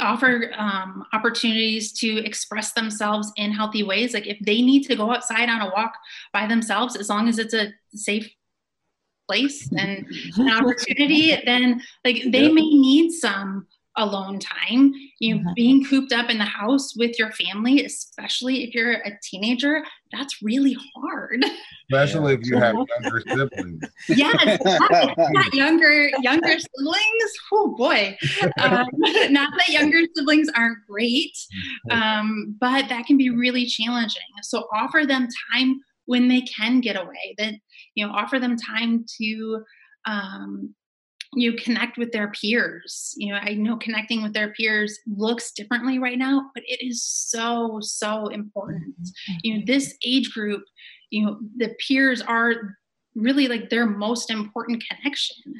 offer 0.00 0.52
um, 0.56 1.04
opportunities 1.12 1.92
to 1.92 2.24
express 2.24 2.72
themselves 2.72 3.32
in 3.36 3.52
healthy 3.52 3.82
ways. 3.82 4.14
Like 4.14 4.26
if 4.26 4.38
they 4.40 4.62
need 4.62 4.84
to 4.84 4.96
go 4.96 5.12
outside 5.12 5.48
on 5.48 5.60
a 5.60 5.70
walk 5.70 5.94
by 6.32 6.46
themselves 6.46 6.96
as 6.96 7.08
long 7.08 7.28
as 7.28 7.38
it's 7.38 7.54
a 7.54 7.72
safe 7.94 8.30
place 9.28 9.70
and 9.78 10.06
an 10.38 10.50
opportunity 10.58 11.36
then 11.44 11.80
like 12.04 12.22
they 12.32 12.50
may 12.50 12.62
need 12.62 13.12
some 13.12 13.66
alone 13.98 14.38
time. 14.38 14.92
You 15.18 15.34
know 15.34 15.40
mm-hmm. 15.40 15.52
being 15.54 15.84
cooped 15.84 16.12
up 16.12 16.30
in 16.30 16.38
the 16.38 16.44
house 16.44 16.94
with 16.96 17.18
your 17.18 17.32
family 17.32 17.84
especially 17.84 18.64
if 18.64 18.74
you're 18.74 18.92
a 18.92 19.18
teenager 19.22 19.82
that's 20.12 20.42
really 20.42 20.76
hard. 20.96 21.44
Especially 21.90 22.34
if 22.34 22.44
you 22.44 22.56
have 22.58 22.74
younger 22.74 23.20
siblings. 23.26 23.82
Yes 24.08 24.58
not 24.64 25.54
younger 25.54 26.10
younger 26.20 26.56
siblings? 26.58 27.32
Oh 27.52 27.74
boy. 27.76 28.16
Um, 28.60 28.86
not 29.30 29.52
that 29.56 29.68
younger 29.68 30.00
siblings 30.14 30.48
aren't 30.54 30.78
great 30.88 31.36
mm-hmm. 31.90 32.02
um, 32.02 32.56
but 32.60 32.88
that 32.88 33.06
can 33.06 33.16
be 33.16 33.30
really 33.30 33.66
challenging. 33.66 34.22
So 34.42 34.66
offer 34.72 35.04
them 35.06 35.28
time 35.52 35.80
when 36.06 36.28
they 36.28 36.42
can 36.42 36.80
get 36.80 36.96
away. 36.96 37.34
That 37.38 37.54
you 37.94 38.06
know 38.06 38.12
offer 38.12 38.38
them 38.38 38.56
time 38.56 39.04
to 39.20 39.64
um, 40.06 40.74
you 41.34 41.52
connect 41.54 41.98
with 41.98 42.10
their 42.12 42.30
peers. 42.32 43.14
You 43.16 43.32
know 43.32 43.40
i 43.42 43.54
know 43.54 43.76
connecting 43.76 44.22
with 44.22 44.32
their 44.32 44.52
peers 44.52 44.98
looks 45.06 45.52
differently 45.52 45.98
right 45.98 46.18
now 46.18 46.50
but 46.54 46.62
it 46.66 46.84
is 46.84 47.04
so 47.04 47.78
so 47.80 48.28
important. 48.28 48.94
Mm-hmm. 49.00 49.32
you 49.42 49.54
know 49.54 49.62
this 49.66 49.96
age 50.04 50.32
group 50.32 50.62
you 51.10 51.24
know 51.24 51.38
the 51.56 51.74
peers 51.86 52.22
are 52.22 52.76
really 53.18 53.48
like 53.48 53.68
their 53.70 53.86
most 53.86 54.30
important 54.30 54.82
connection. 54.88 55.54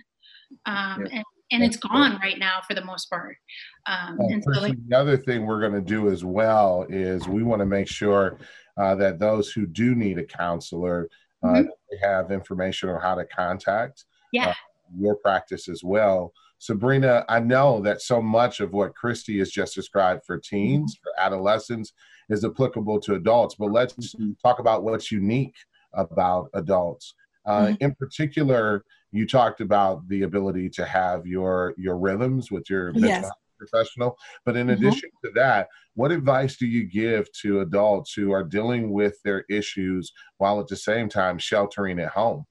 Um, 0.67 1.07
yeah. 1.07 1.17
and, 1.17 1.25
and 1.51 1.63
it's 1.63 1.77
gone 1.77 2.19
right. 2.23 2.39
now 2.39 2.61
for 2.67 2.75
the 2.75 2.85
most 2.85 3.09
part. 3.11 3.37
Um, 3.87 4.19
and 4.21 4.45
so 4.45 4.61
like, 4.61 4.77
the 4.89 4.97
other 4.97 5.17
thing 5.17 5.47
we're 5.47 5.61
going 5.61 5.73
to 5.73 5.81
do 5.81 6.11
as 6.11 6.25
well 6.25 6.87
is 6.89 7.27
we 7.27 7.43
want 7.43 7.61
to 7.61 7.67
make 7.67 7.89
sure 7.89 8.39
uh, 8.77 8.95
that 8.97 9.19
those 9.19 9.51
who 9.51 9.67
do 9.67 9.95
need 9.95 10.19
a 10.19 10.25
counselor 10.25 11.09
uh, 11.43 11.49
mm-hmm. 11.49 12.07
have 12.07 12.31
information 12.31 12.89
on 12.89 13.01
how 13.01 13.15
to 13.15 13.25
contact 13.25 14.05
yeah. 14.33 14.51
uh, 14.51 14.55
your 14.97 15.16
practice 15.16 15.68
as 15.68 15.83
well. 15.85 16.33
Sabrina, 16.59 17.25
I 17.28 17.40
know 17.40 17.80
that 17.83 18.02
so 18.02 18.21
much 18.21 18.61
of 18.61 18.73
what 18.73 18.95
Christy 18.95 19.38
has 19.38 19.50
just 19.50 19.75
described 19.75 20.25
for 20.26 20.38
teens, 20.38 20.95
mm-hmm. 20.95 21.02
for 21.02 21.25
adolescents, 21.25 21.92
is 22.28 22.45
applicable 22.45 23.00
to 23.00 23.14
adults, 23.14 23.54
but 23.54 23.71
let's 23.71 23.95
mm-hmm. 23.95 24.33
talk 24.42 24.59
about 24.59 24.83
what's 24.83 25.12
unique 25.12 25.54
about 25.95 26.50
adults. 26.54 27.14
Uh, 27.47 27.66
mm-hmm. 27.66 27.75
In 27.80 27.95
particular, 27.95 28.85
you 29.12 29.26
talked 29.26 29.61
about 29.61 30.07
the 30.09 30.23
ability 30.23 30.68
to 30.68 30.85
have 30.85 31.26
your 31.26 31.75
your 31.78 31.97
rhythms 31.97 32.50
with 32.50 32.68
your 32.68 32.92
yes. 32.95 33.30
professional. 33.57 34.18
But 34.45 34.57
in 34.57 34.66
mm-hmm. 34.66 34.85
addition 34.85 35.11
to 35.25 35.30
that, 35.37 35.68
what 35.95 36.12
advice 36.12 36.57
do 36.57 36.66
you 36.66 36.85
give 36.85 37.30
to 37.42 37.61
adults 37.61 38.12
who 38.12 38.33
are 38.33 38.45
dealing 38.45 38.92
with 38.92 39.16
their 39.25 39.45
issues 39.49 40.12
while 40.37 40.61
at 40.61 40.68
the 40.68 40.76
same 40.76 41.09
time 41.09 41.38
sheltering 41.38 41.99
at 42.00 42.11
home? 42.11 42.45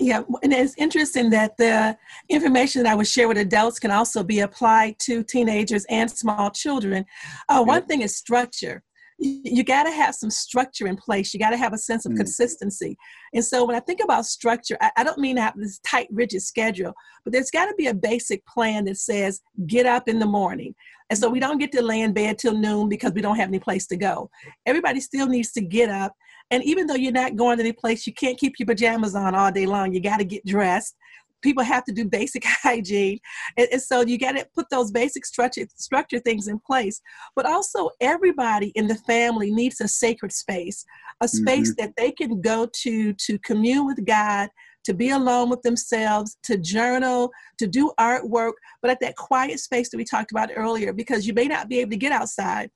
Yeah, 0.00 0.22
and 0.42 0.50
it's 0.50 0.74
interesting 0.78 1.28
that 1.30 1.58
the 1.58 1.96
information 2.30 2.82
that 2.82 2.90
I 2.90 2.94
would 2.94 3.06
share 3.06 3.28
with 3.28 3.36
adults 3.36 3.78
can 3.78 3.90
also 3.90 4.24
be 4.24 4.40
applied 4.40 4.98
to 5.00 5.22
teenagers 5.22 5.84
and 5.90 6.10
small 6.10 6.50
children. 6.50 7.04
Uh, 7.50 7.62
one 7.62 7.84
thing 7.84 8.00
is 8.00 8.16
structure. 8.16 8.82
You, 9.18 9.62
got 9.62 9.82
to 9.82 9.90
have 9.90 10.14
some 10.14 10.30
structure 10.30 10.86
in 10.86 10.96
place. 10.96 11.34
You 11.34 11.40
got 11.40 11.50
to 11.50 11.58
have 11.58 11.74
a 11.74 11.78
sense 11.78 12.06
of 12.06 12.12
mm. 12.12 12.16
consistency. 12.16 12.96
And 13.34 13.44
so 13.44 13.66
when 13.66 13.76
I 13.76 13.80
think 13.80 14.00
about 14.02 14.24
structure, 14.24 14.78
I, 14.80 14.90
I 14.96 15.04
don't 15.04 15.18
mean 15.18 15.36
to 15.36 15.42
have 15.42 15.58
this 15.58 15.78
tight, 15.80 16.08
rigid 16.10 16.40
schedule, 16.40 16.94
but 17.22 17.34
there's 17.34 17.50
got 17.50 17.66
to 17.66 17.74
be 17.76 17.88
a 17.88 17.94
basic 17.94 18.46
plan 18.46 18.86
that 18.86 18.96
says 18.96 19.42
get 19.66 19.84
up 19.84 20.08
in 20.08 20.20
the 20.20 20.24
morning. 20.24 20.74
And 21.10 21.18
so 21.18 21.28
we 21.28 21.40
don't 21.40 21.58
get 21.58 21.72
to 21.72 21.82
lay 21.82 22.00
in 22.00 22.14
bed 22.14 22.38
till 22.38 22.56
noon 22.56 22.88
because 22.88 23.12
we 23.12 23.20
don't 23.20 23.36
have 23.36 23.48
any 23.48 23.58
place 23.58 23.86
to 23.88 23.98
go. 23.98 24.30
Everybody 24.64 25.00
still 25.00 25.26
needs 25.26 25.52
to 25.52 25.60
get 25.60 25.90
up 25.90 26.14
and 26.50 26.64
even 26.64 26.86
though 26.86 26.96
you're 26.96 27.12
not 27.12 27.36
going 27.36 27.58
to 27.58 27.64
any 27.64 27.72
place, 27.72 28.06
you 28.06 28.12
can't 28.12 28.38
keep 28.38 28.58
your 28.58 28.66
pajamas 28.66 29.14
on 29.14 29.34
all 29.34 29.52
day 29.52 29.66
long. 29.66 29.92
You 29.92 30.00
got 30.00 30.18
to 30.18 30.24
get 30.24 30.44
dressed. 30.44 30.96
People 31.42 31.62
have 31.62 31.84
to 31.84 31.92
do 31.92 32.04
basic 32.04 32.44
hygiene. 32.46 33.18
And, 33.56 33.68
and 33.72 33.80
so 33.80 34.02
you 34.02 34.18
got 34.18 34.32
to 34.32 34.46
put 34.54 34.66
those 34.70 34.90
basic 34.90 35.24
structure, 35.24 35.66
structure 35.76 36.18
things 36.18 36.48
in 36.48 36.58
place. 36.58 37.00
But 37.36 37.46
also, 37.46 37.90
everybody 38.00 38.72
in 38.74 38.88
the 38.88 38.96
family 38.96 39.50
needs 39.50 39.80
a 39.80 39.88
sacred 39.88 40.32
space, 40.32 40.84
a 41.20 41.28
space 41.28 41.70
mm-hmm. 41.70 41.86
that 41.86 41.94
they 41.96 42.10
can 42.10 42.40
go 42.40 42.68
to 42.82 43.12
to 43.12 43.38
commune 43.38 43.86
with 43.86 44.04
God, 44.04 44.48
to 44.84 44.94
be 44.94 45.10
alone 45.10 45.50
with 45.50 45.62
themselves, 45.62 46.36
to 46.42 46.58
journal, 46.58 47.30
to 47.58 47.66
do 47.66 47.92
artwork, 47.98 48.54
but 48.82 48.90
at 48.90 49.00
that 49.00 49.16
quiet 49.16 49.60
space 49.60 49.88
that 49.90 49.98
we 49.98 50.04
talked 50.04 50.32
about 50.32 50.50
earlier, 50.56 50.92
because 50.92 51.26
you 51.26 51.32
may 51.32 51.46
not 51.46 51.68
be 51.68 51.78
able 51.78 51.90
to 51.90 51.96
get 51.96 52.12
outside 52.12 52.70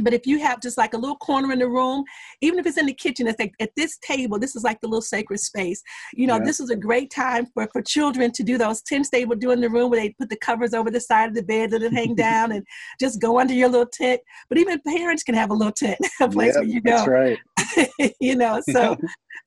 but 0.00 0.12
if 0.12 0.26
you 0.26 0.40
have 0.40 0.60
just 0.60 0.76
like 0.76 0.94
a 0.94 0.98
little 0.98 1.16
corner 1.16 1.52
in 1.52 1.58
the 1.58 1.68
room, 1.68 2.04
even 2.40 2.58
if 2.58 2.66
it's 2.66 2.78
in 2.78 2.86
the 2.86 2.92
kitchen, 2.92 3.26
it's 3.26 3.38
like 3.38 3.54
at 3.60 3.70
this 3.76 3.98
table, 3.98 4.38
this 4.38 4.56
is 4.56 4.64
like 4.64 4.80
the 4.80 4.88
little 4.88 5.02
sacred 5.02 5.38
space. 5.38 5.82
You 6.14 6.26
know, 6.26 6.36
yeah. 6.36 6.44
this 6.44 6.60
is 6.60 6.70
a 6.70 6.76
great 6.76 7.10
time 7.10 7.46
for, 7.54 7.68
for 7.72 7.82
children 7.82 8.32
to 8.32 8.42
do 8.42 8.58
those 8.58 8.82
tents 8.82 9.10
they 9.10 9.24
would 9.24 9.40
do 9.40 9.52
in 9.52 9.60
the 9.60 9.68
room 9.68 9.90
where 9.90 10.00
they 10.00 10.10
put 10.10 10.30
the 10.30 10.36
covers 10.36 10.74
over 10.74 10.90
the 10.90 11.00
side 11.00 11.28
of 11.28 11.34
the 11.34 11.42
bed 11.42 11.70
that 11.70 11.82
it 11.82 11.92
hang 11.92 12.14
down 12.16 12.52
and 12.52 12.66
just 13.00 13.20
go 13.20 13.38
under 13.38 13.54
your 13.54 13.68
little 13.68 13.86
tent. 13.86 14.20
But 14.48 14.58
even 14.58 14.80
parents 14.86 15.22
can 15.22 15.34
have 15.34 15.50
a 15.50 15.54
little 15.54 15.72
tent, 15.72 15.98
a 16.20 16.28
place 16.28 16.54
yep, 16.54 16.64
where 16.64 16.72
you 16.72 16.80
go. 16.80 16.90
That's 16.90 17.08
right. 17.08 18.14
you 18.20 18.36
know, 18.36 18.60
so 18.68 18.96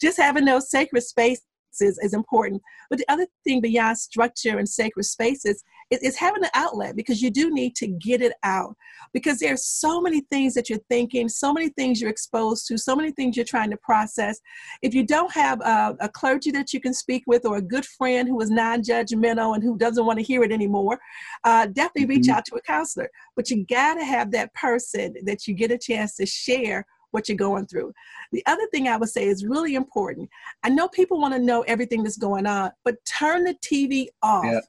just 0.01 0.18
having 0.18 0.46
those 0.46 0.70
sacred 0.70 1.01
spaces 1.01 1.44
is 1.82 2.13
important. 2.13 2.62
But 2.89 3.00
the 3.00 3.06
other 3.10 3.27
thing 3.44 3.62
beyond 3.62 3.98
structure 3.98 4.58
and 4.58 4.68
sacred 4.68 5.04
spaces 5.04 5.63
is, 5.89 6.00
is 6.00 6.17
having 6.17 6.44
an 6.44 6.50
outlet 6.53 6.96
because 6.96 7.22
you 7.22 7.29
do 7.29 7.51
need 7.51 7.75
to 7.75 7.88
get 7.88 8.22
it 8.22 8.34
out 8.44 8.75
because 9.13 9.39
there's 9.39 9.65
so 9.65 10.01
many 10.01 10.22
things 10.22 10.53
that 10.53 10.70
you're 10.70 10.79
thinking, 10.89 11.29
so 11.29 11.53
many 11.53 11.70
things 11.70 12.01
you're 12.01 12.10
exposed 12.10 12.67
to, 12.67 12.77
so 12.77 12.96
many 12.96 13.12
things 13.12 13.36
you're 13.36 13.46
trying 13.46 13.72
to 13.72 13.77
process. 13.77 14.39
If 14.82 14.94
you 14.94 15.06
don't 15.06 15.32
have 15.34 15.62
a, 15.62 15.96
a 16.01 16.10
clergy 16.10 16.51
that 16.51 16.74
you 16.74 16.79
can 16.79 16.94
speak 16.94 17.24
with 17.27 17.46
or 17.46 17.58
a 17.58 17.62
good 17.62 17.86
friend 17.86 18.27
who 18.27 18.39
is 18.41 18.50
non-judgmental 18.50 19.56
and 19.56 19.63
who 19.63 19.77
doesn't 19.77 20.06
want 20.06 20.20
to 20.20 20.25
hear 20.25 20.44
it 20.44 20.51
anymore, 20.51 21.00
uh, 21.44 21.67
definitely 21.67 22.03
mm-hmm. 22.03 22.22
reach 22.22 22.29
out 22.29 22.46
to 22.46 22.56
a 22.56 22.62
counselor. 22.62 23.10
But 23.36 23.50
you 23.50 23.65
got 23.65 23.96
to 23.96 24.06
have 24.06 24.32
that 24.32 24.53
person 24.53 25.15
that 25.24 25.48
you 25.48 25.53
get 25.53 25.72
a 25.72 25.77
chance 25.77 26.15
to 26.17 26.25
share 26.25 26.86
what 27.12 27.29
you're 27.29 27.38
going 27.38 27.65
through. 27.65 27.94
The 28.32 28.44
other 28.46 28.67
thing 28.72 28.88
I 28.88 28.98
would 28.98 29.10
say 29.10 29.25
is 29.25 29.46
really 29.46 29.75
important. 29.75 30.29
I 30.63 30.70
know 30.70 30.88
people 30.88 31.20
want 31.20 31.34
to 31.34 31.39
know 31.39 31.62
everything 31.62 32.03
that's 32.03 32.17
going 32.17 32.46
on, 32.46 32.72
but 32.84 32.96
turn 33.06 33.44
the 33.44 33.56
TV 33.56 34.08
off. 34.22 34.46
Yep. 34.46 34.63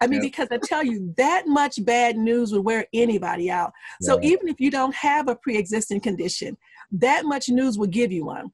I 0.00 0.06
mean, 0.06 0.22
yep. 0.22 0.30
because 0.30 0.48
I 0.50 0.58
tell 0.62 0.84
you, 0.84 1.14
that 1.16 1.46
much 1.46 1.82
bad 1.84 2.16
news 2.16 2.52
would 2.52 2.64
wear 2.64 2.86
anybody 2.92 3.50
out. 3.50 3.72
So 4.02 4.18
even 4.22 4.48
if 4.48 4.60
you 4.60 4.70
don't 4.70 4.94
have 4.94 5.28
a 5.28 5.36
pre 5.36 5.56
existing 5.56 6.00
condition, 6.00 6.56
that 6.92 7.24
much 7.24 7.48
news 7.48 7.78
will 7.78 7.86
give 7.86 8.12
you 8.12 8.26
one. 8.26 8.52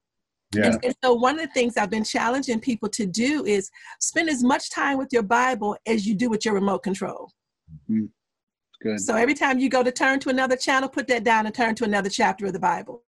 Yeah. 0.54 0.66
And, 0.66 0.84
and, 0.84 0.94
so 1.02 1.14
one 1.14 1.40
of 1.40 1.46
the 1.46 1.52
things 1.52 1.76
I've 1.76 1.90
been 1.90 2.04
challenging 2.04 2.60
people 2.60 2.88
to 2.90 3.06
do 3.06 3.44
is 3.44 3.70
spend 4.00 4.28
as 4.28 4.44
much 4.44 4.70
time 4.70 4.98
with 4.98 5.08
your 5.10 5.22
Bible 5.22 5.76
as 5.86 6.06
you 6.06 6.14
do 6.14 6.28
with 6.28 6.44
your 6.44 6.54
remote 6.54 6.82
control. 6.82 7.30
Mm-hmm. 7.90 8.06
Good. 8.82 9.00
So 9.00 9.14
every 9.14 9.34
time 9.34 9.58
you 9.58 9.68
go 9.68 9.82
to 9.82 9.92
turn 9.92 10.20
to 10.20 10.28
another 10.28 10.56
channel, 10.56 10.88
put 10.88 11.06
that 11.08 11.24
down 11.24 11.46
and 11.46 11.54
turn 11.54 11.74
to 11.76 11.84
another 11.84 12.10
chapter 12.10 12.46
of 12.46 12.52
the 12.52 12.58
Bible. 12.58 13.02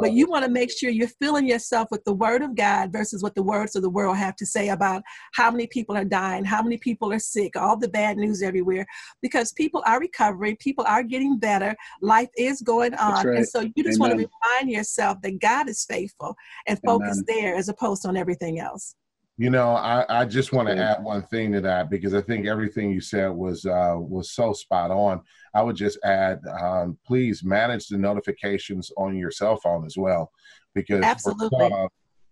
But 0.00 0.12
you 0.12 0.26
want 0.26 0.44
to 0.44 0.50
make 0.50 0.70
sure 0.70 0.90
you're 0.90 1.08
filling 1.08 1.46
yourself 1.46 1.88
with 1.90 2.04
the 2.04 2.12
word 2.12 2.42
of 2.42 2.54
God 2.54 2.92
versus 2.92 3.22
what 3.22 3.34
the 3.34 3.42
words 3.42 3.76
of 3.76 3.82
the 3.82 3.90
world 3.90 4.16
have 4.16 4.36
to 4.36 4.46
say 4.46 4.70
about 4.70 5.02
how 5.32 5.50
many 5.50 5.66
people 5.66 5.96
are 5.96 6.04
dying, 6.04 6.44
how 6.44 6.62
many 6.62 6.78
people 6.78 7.12
are 7.12 7.18
sick, 7.18 7.56
all 7.56 7.76
the 7.76 7.88
bad 7.88 8.16
news 8.16 8.42
everywhere. 8.42 8.86
Because 9.22 9.52
people 9.52 9.82
are 9.86 10.00
recovering, 10.00 10.56
people 10.56 10.84
are 10.86 11.02
getting 11.02 11.38
better, 11.38 11.74
life 12.00 12.30
is 12.36 12.60
going 12.62 12.94
on. 12.94 13.26
Right. 13.26 13.38
And 13.38 13.46
so 13.46 13.60
you 13.60 13.84
just 13.84 14.00
Amen. 14.00 14.10
want 14.10 14.12
to 14.12 14.28
remind 14.28 14.70
yourself 14.70 15.20
that 15.22 15.40
God 15.40 15.68
is 15.68 15.84
faithful 15.84 16.34
and 16.66 16.80
focus 16.84 17.22
Amen. 17.22 17.24
there 17.26 17.56
as 17.56 17.68
opposed 17.68 18.06
on 18.06 18.16
everything 18.16 18.60
else. 18.60 18.94
You 19.40 19.48
know, 19.48 19.70
I, 19.70 20.04
I 20.10 20.26
just 20.26 20.52
want 20.52 20.68
to 20.68 20.76
add 20.76 21.02
one 21.02 21.22
thing 21.22 21.50
to 21.52 21.62
that 21.62 21.88
because 21.88 22.12
I 22.12 22.20
think 22.20 22.46
everything 22.46 22.90
you 22.90 23.00
said 23.00 23.28
was 23.28 23.64
uh, 23.64 23.94
was 23.96 24.32
so 24.32 24.52
spot 24.52 24.90
on. 24.90 25.22
I 25.54 25.62
would 25.62 25.76
just 25.76 25.98
add, 26.04 26.40
um, 26.60 26.98
please 27.06 27.42
manage 27.44 27.88
the 27.88 27.98
notifications 27.98 28.90
on 28.96 29.16
your 29.16 29.30
cell 29.30 29.56
phone 29.56 29.84
as 29.84 29.96
well, 29.96 30.30
because 30.74 31.02
absolutely. 31.02 31.70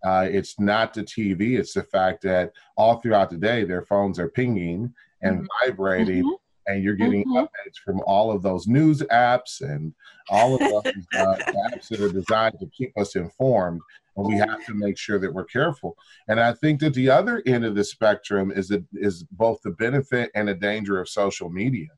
uh, 0.04 0.28
it's 0.30 0.58
not 0.60 0.94
the 0.94 1.02
TV; 1.02 1.58
it's 1.58 1.72
the 1.72 1.82
fact 1.82 2.22
that 2.22 2.52
all 2.76 3.00
throughout 3.00 3.30
the 3.30 3.36
day 3.36 3.64
their 3.64 3.82
phones 3.82 4.18
are 4.18 4.28
pinging 4.28 4.92
and 5.22 5.38
mm-hmm. 5.38 5.68
vibrating. 5.68 6.24
Mm-hmm 6.24 6.34
and 6.70 6.84
you're 6.84 6.94
getting 6.94 7.24
mm-hmm. 7.24 7.38
updates 7.38 7.78
from 7.82 8.02
all 8.06 8.30
of 8.30 8.42
those 8.42 8.66
news 8.66 9.00
apps 9.10 9.62
and 9.62 9.94
all 10.28 10.52
of 10.52 10.60
those 10.60 10.92
uh, 11.16 11.34
apps 11.70 11.88
that 11.88 11.98
are 11.98 12.12
designed 12.12 12.58
to 12.60 12.66
keep 12.76 12.92
us 12.98 13.16
informed 13.16 13.80
and 14.18 14.26
we 14.26 14.36
have 14.36 14.64
to 14.66 14.74
make 14.74 14.98
sure 14.98 15.18
that 15.18 15.32
we're 15.32 15.44
careful. 15.44 15.96
And 16.26 16.40
I 16.40 16.52
think 16.52 16.80
that 16.80 16.92
the 16.94 17.08
other 17.08 17.42
end 17.46 17.64
of 17.64 17.74
the 17.74 17.84
spectrum 17.84 18.50
is 18.50 18.68
that 18.68 18.84
is 18.94 19.22
both 19.22 19.60
the 19.62 19.70
benefit 19.70 20.30
and 20.34 20.48
the 20.48 20.54
danger 20.54 21.00
of 21.00 21.08
social 21.08 21.48
media. 21.48 21.88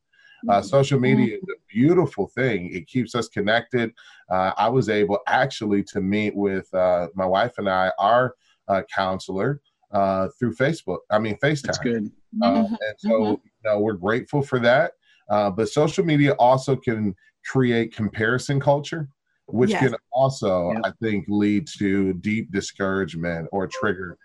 Uh, 0.49 0.55
mm-hmm. 0.55 0.67
social 0.67 0.99
media 0.99 1.37
is 1.37 1.43
a 1.43 1.61
beautiful 1.69 2.29
thing. 2.29 2.73
It 2.73 2.87
keeps 2.87 3.15
us 3.15 3.29
connected. 3.29 3.93
Uh, 4.31 4.53
I 4.57 4.69
was 4.69 4.89
able 4.89 5.19
actually 5.27 5.83
to 5.85 6.01
meet 6.01 6.35
with 6.35 6.73
uh, 6.75 7.09
my 7.15 7.27
wife 7.27 7.59
and 7.59 7.69
I, 7.69 7.93
our 7.99 8.35
uh, 8.69 8.83
counselor, 8.95 9.61
uh, 9.93 10.29
through 10.39 10.55
Facebook. 10.55 10.99
I 11.11 11.19
mean, 11.19 11.37
FaceTime. 11.43 11.63
That's 11.63 11.79
good. 11.79 12.11
Uh, 12.43 12.47
mm-hmm. 12.47 12.75
and 12.75 12.95
so, 12.99 13.11
mm-hmm. 13.11 13.31
you 13.31 13.41
know, 13.65 13.81
we're 13.81 13.95
grateful 13.95 14.43
for 14.43 14.59
that. 14.61 14.93
but 15.29 15.69
social 15.69 16.05
media 16.05 16.33
also 16.35 16.77
can 16.77 17.15
create 17.45 17.95
comparison 17.95 18.61
culture 18.61 19.09
which 19.53 19.71
yes. 19.71 19.83
can 19.83 19.95
also, 20.13 20.73
I 20.85 20.93
think, 21.03 21.25
lead 21.29 21.67
to 21.79 22.13
deep 22.15 22.53
discouragement 22.53 23.49
or 23.53 23.67
trigger 23.67 24.17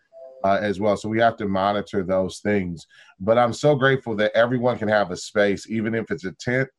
uh, 0.46 0.60
as 0.62 0.80
well. 0.80 0.96
So 0.96 1.10
we 1.10 1.20
have 1.20 1.38
to 1.38 1.48
monitor 1.48 2.04
those 2.04 2.38
things. 2.40 2.86
But 3.20 3.40
I'm 3.40 3.52
so 3.52 3.74
grateful 3.74 4.16
that 4.18 4.32
everyone 4.36 4.78
can 4.78 4.88
have 4.88 5.10
a 5.10 5.18
space, 5.18 5.68
even 5.70 5.96
if 5.96 6.12
it's 6.12 6.24
a 6.24 6.34
tent 6.34 6.70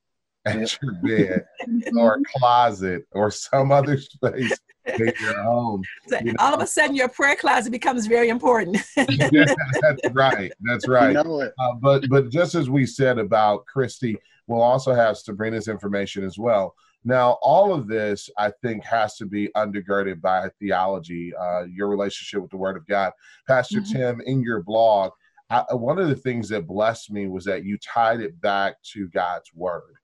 at 0.44 0.78
your 0.80 0.92
bed 1.02 1.44
or 1.98 2.14
a 2.14 2.38
closet 2.38 3.02
or 3.10 3.32
some 3.32 3.72
other 3.72 3.98
space 3.98 4.56
in 4.86 5.12
your 5.20 5.42
home. 5.42 5.82
So 6.08 6.18
you 6.20 6.26
know? 6.26 6.36
All 6.38 6.54
of 6.54 6.60
a 6.60 6.66
sudden, 6.66 6.94
your 6.94 7.08
prayer 7.08 7.34
closet 7.34 7.72
becomes 7.72 8.06
very 8.06 8.28
important. 8.28 8.78
that's 8.96 10.00
right. 10.12 10.52
That's 10.60 10.86
right. 10.86 11.08
You 11.08 11.14
know 11.14 11.50
uh, 11.58 11.74
but 11.80 12.08
but 12.08 12.30
just 12.30 12.54
as 12.54 12.70
we 12.70 12.86
said 12.86 13.18
about 13.18 13.66
Christy, 13.66 14.16
we'll 14.46 14.62
also 14.62 14.94
have 14.94 15.18
Sabrina's 15.18 15.66
information 15.66 16.22
as 16.22 16.38
well. 16.38 16.76
Now, 17.04 17.38
all 17.40 17.72
of 17.72 17.86
this, 17.86 18.28
I 18.36 18.50
think, 18.62 18.84
has 18.84 19.16
to 19.16 19.26
be 19.26 19.48
undergirded 19.56 20.20
by 20.20 20.48
theology, 20.58 21.32
uh, 21.38 21.64
your 21.64 21.88
relationship 21.88 22.42
with 22.42 22.50
the 22.50 22.56
Word 22.56 22.76
of 22.76 22.86
God. 22.86 23.12
Pastor 23.46 23.80
mm-hmm. 23.80 23.96
Tim, 23.96 24.20
in 24.22 24.42
your 24.42 24.62
blog, 24.62 25.12
I, 25.48 25.62
one 25.72 25.98
of 25.98 26.08
the 26.08 26.16
things 26.16 26.48
that 26.48 26.66
blessed 26.66 27.12
me 27.12 27.28
was 27.28 27.44
that 27.44 27.64
you 27.64 27.78
tied 27.78 28.20
it 28.20 28.40
back 28.40 28.74
to 28.94 29.08
God's 29.08 29.48
Word 29.54 29.94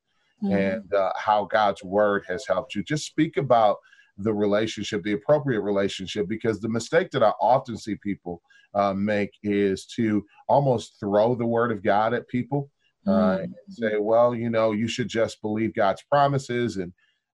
mm-hmm. 0.42 0.54
and 0.54 0.94
uh, 0.94 1.12
how 1.16 1.44
God's 1.44 1.82
Word 1.82 2.24
has 2.28 2.46
helped 2.46 2.74
you. 2.74 2.84
Just 2.84 3.06
speak 3.06 3.36
about 3.36 3.78
the 4.18 4.32
relationship, 4.32 5.02
the 5.02 5.12
appropriate 5.12 5.62
relationship, 5.62 6.28
because 6.28 6.60
the 6.60 6.68
mistake 6.68 7.10
that 7.10 7.22
I 7.22 7.32
often 7.40 7.76
see 7.76 7.96
people 7.96 8.42
uh, 8.74 8.94
make 8.94 9.30
is 9.42 9.86
to 9.96 10.24
almost 10.48 11.00
throw 11.00 11.34
the 11.34 11.46
Word 11.46 11.72
of 11.72 11.82
God 11.82 12.14
at 12.14 12.28
people 12.28 12.70
uh, 13.06 13.38
and 13.42 13.54
say, 13.68 13.96
well, 13.98 14.34
you 14.34 14.50
know, 14.50 14.72
you 14.72 14.88
should 14.88 15.08
just 15.08 15.42
believe 15.42 15.74
God's 15.74 16.02
promises 16.10 16.76
and 16.76 16.92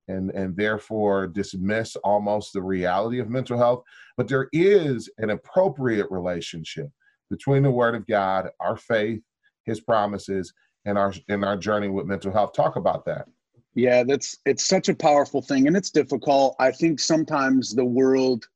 and 0.09 0.31
and 0.31 0.57
therefore 0.57 1.27
dismiss 1.27 1.95
almost 1.97 2.53
the 2.53 2.63
reality 2.63 3.19
of 3.19 3.29
mental 3.29 3.59
health. 3.59 3.85
But 4.17 4.29
there 4.29 4.49
is 4.53 5.11
an 5.19 5.31
appropriate 5.31 6.07
relationship 6.11 6.89
between 7.31 7.63
the 7.63 7.71
Word 7.71 7.95
of 7.95 8.07
God, 8.07 8.49
our 8.61 8.77
faith, 8.77 9.21
His 9.65 9.81
promises, 9.81 10.53
and 10.87 10.97
our 10.97 11.13
in 11.29 11.45
our 11.45 11.57
journey 11.57 11.89
with 11.89 12.07
mental 12.07 12.33
health. 12.33 12.53
Talk 12.55 12.77
about 12.77 13.05
that. 13.05 13.27
Yeah, 13.75 14.03
that's 14.03 14.39
it's 14.47 14.65
such 14.65 14.89
a 14.89 14.95
powerful 14.95 15.43
thing, 15.43 15.67
and 15.67 15.77
it's 15.77 15.91
difficult. 15.91 16.57
I 16.59 16.73
think 16.73 17.01
sometimes 17.01 17.75
the 17.75 17.85
world 17.85 18.47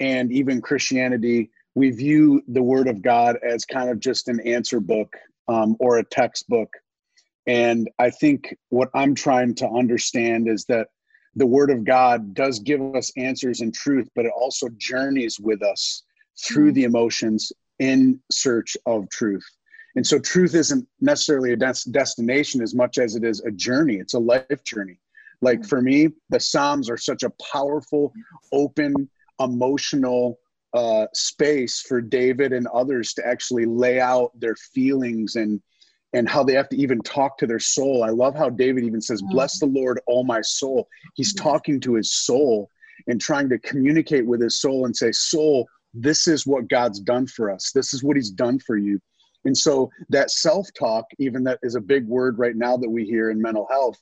and 0.00 0.32
even 0.32 0.60
Christianity 0.60 1.50
we 1.74 1.90
view 1.90 2.42
the 2.48 2.62
Word 2.62 2.86
of 2.88 3.02
God 3.02 3.36
as 3.42 3.64
kind 3.64 3.90
of 3.90 3.98
just 3.98 4.28
an 4.28 4.40
answer 4.40 4.80
book 4.80 5.16
um, 5.48 5.76
or 5.80 5.98
a 5.98 6.04
textbook. 6.04 6.68
And 7.46 7.90
I 7.98 8.10
think 8.10 8.54
what 8.70 8.88
I'm 8.94 9.14
trying 9.14 9.54
to 9.56 9.68
understand 9.68 10.48
is 10.48 10.64
that 10.66 10.88
the 11.36 11.46
Word 11.46 11.70
of 11.70 11.84
God 11.84 12.34
does 12.34 12.58
give 12.58 12.80
us 12.94 13.12
answers 13.16 13.60
and 13.60 13.74
truth, 13.74 14.08
but 14.14 14.24
it 14.24 14.32
also 14.36 14.68
journeys 14.76 15.38
with 15.40 15.62
us 15.62 16.02
through 16.42 16.68
mm-hmm. 16.68 16.74
the 16.74 16.84
emotions 16.84 17.52
in 17.78 18.20
search 18.30 18.76
of 18.86 19.08
truth. 19.10 19.44
And 19.96 20.06
so, 20.06 20.18
truth 20.18 20.54
isn't 20.54 20.86
necessarily 21.00 21.52
a 21.52 21.56
des- 21.56 21.90
destination 21.90 22.62
as 22.62 22.74
much 22.74 22.98
as 22.98 23.14
it 23.14 23.24
is 23.24 23.40
a 23.40 23.50
journey, 23.50 23.96
it's 23.96 24.14
a 24.14 24.18
life 24.18 24.64
journey. 24.64 24.98
Like 25.40 25.60
mm-hmm. 25.60 25.68
for 25.68 25.82
me, 25.82 26.08
the 26.30 26.40
Psalms 26.40 26.88
are 26.88 26.96
such 26.96 27.22
a 27.22 27.32
powerful, 27.52 28.12
open, 28.52 29.08
emotional 29.40 30.38
uh, 30.74 31.06
space 31.14 31.80
for 31.80 32.00
David 32.00 32.52
and 32.52 32.66
others 32.68 33.14
to 33.14 33.26
actually 33.26 33.64
lay 33.64 34.00
out 34.00 34.32
their 34.38 34.56
feelings 34.56 35.36
and 35.36 35.62
and 36.12 36.28
how 36.28 36.44
they 36.44 36.54
have 36.54 36.68
to 36.68 36.76
even 36.76 37.00
talk 37.00 37.36
to 37.38 37.46
their 37.46 37.58
soul. 37.58 38.04
I 38.04 38.10
love 38.10 38.36
how 38.36 38.48
David 38.48 38.84
even 38.84 39.00
says, 39.00 39.22
"Bless 39.30 39.58
the 39.58 39.66
Lord, 39.66 40.00
all 40.06 40.24
my 40.24 40.40
soul." 40.42 40.88
He's 41.14 41.34
talking 41.34 41.80
to 41.80 41.94
his 41.94 42.12
soul 42.12 42.68
and 43.08 43.20
trying 43.20 43.48
to 43.48 43.58
communicate 43.58 44.26
with 44.26 44.40
his 44.40 44.60
soul 44.60 44.84
and 44.84 44.96
say, 44.96 45.10
"Soul, 45.12 45.68
this 45.92 46.26
is 46.26 46.46
what 46.46 46.68
God's 46.68 47.00
done 47.00 47.26
for 47.26 47.50
us. 47.50 47.70
This 47.72 47.94
is 47.94 48.02
what 48.04 48.16
He's 48.16 48.30
done 48.30 48.58
for 48.58 48.76
you." 48.76 49.00
And 49.44 49.56
so 49.56 49.90
that 50.08 50.30
self-talk, 50.30 51.04
even 51.18 51.44
that 51.44 51.58
is 51.62 51.74
a 51.74 51.80
big 51.80 52.06
word 52.06 52.38
right 52.38 52.56
now 52.56 52.76
that 52.76 52.90
we 52.90 53.04
hear 53.04 53.30
in 53.30 53.40
mental 53.40 53.66
health, 53.70 54.00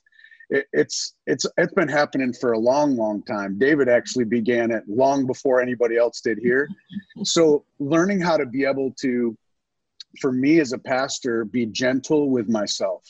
it, 0.49 0.65
it's 0.73 1.15
it's 1.27 1.45
it's 1.57 1.73
been 1.73 1.87
happening 1.87 2.33
for 2.33 2.53
a 2.53 2.59
long 2.59 2.95
long 2.95 3.23
time 3.23 3.57
david 3.57 3.89
actually 3.89 4.25
began 4.25 4.71
it 4.71 4.83
long 4.87 5.25
before 5.25 5.61
anybody 5.61 5.97
else 5.97 6.21
did 6.21 6.37
here 6.37 6.67
so 7.23 7.65
learning 7.79 8.19
how 8.19 8.37
to 8.37 8.45
be 8.45 8.65
able 8.65 8.91
to 8.99 9.35
for 10.19 10.31
me 10.31 10.59
as 10.59 10.73
a 10.73 10.77
pastor 10.77 11.45
be 11.45 11.65
gentle 11.65 12.29
with 12.29 12.49
myself 12.49 13.03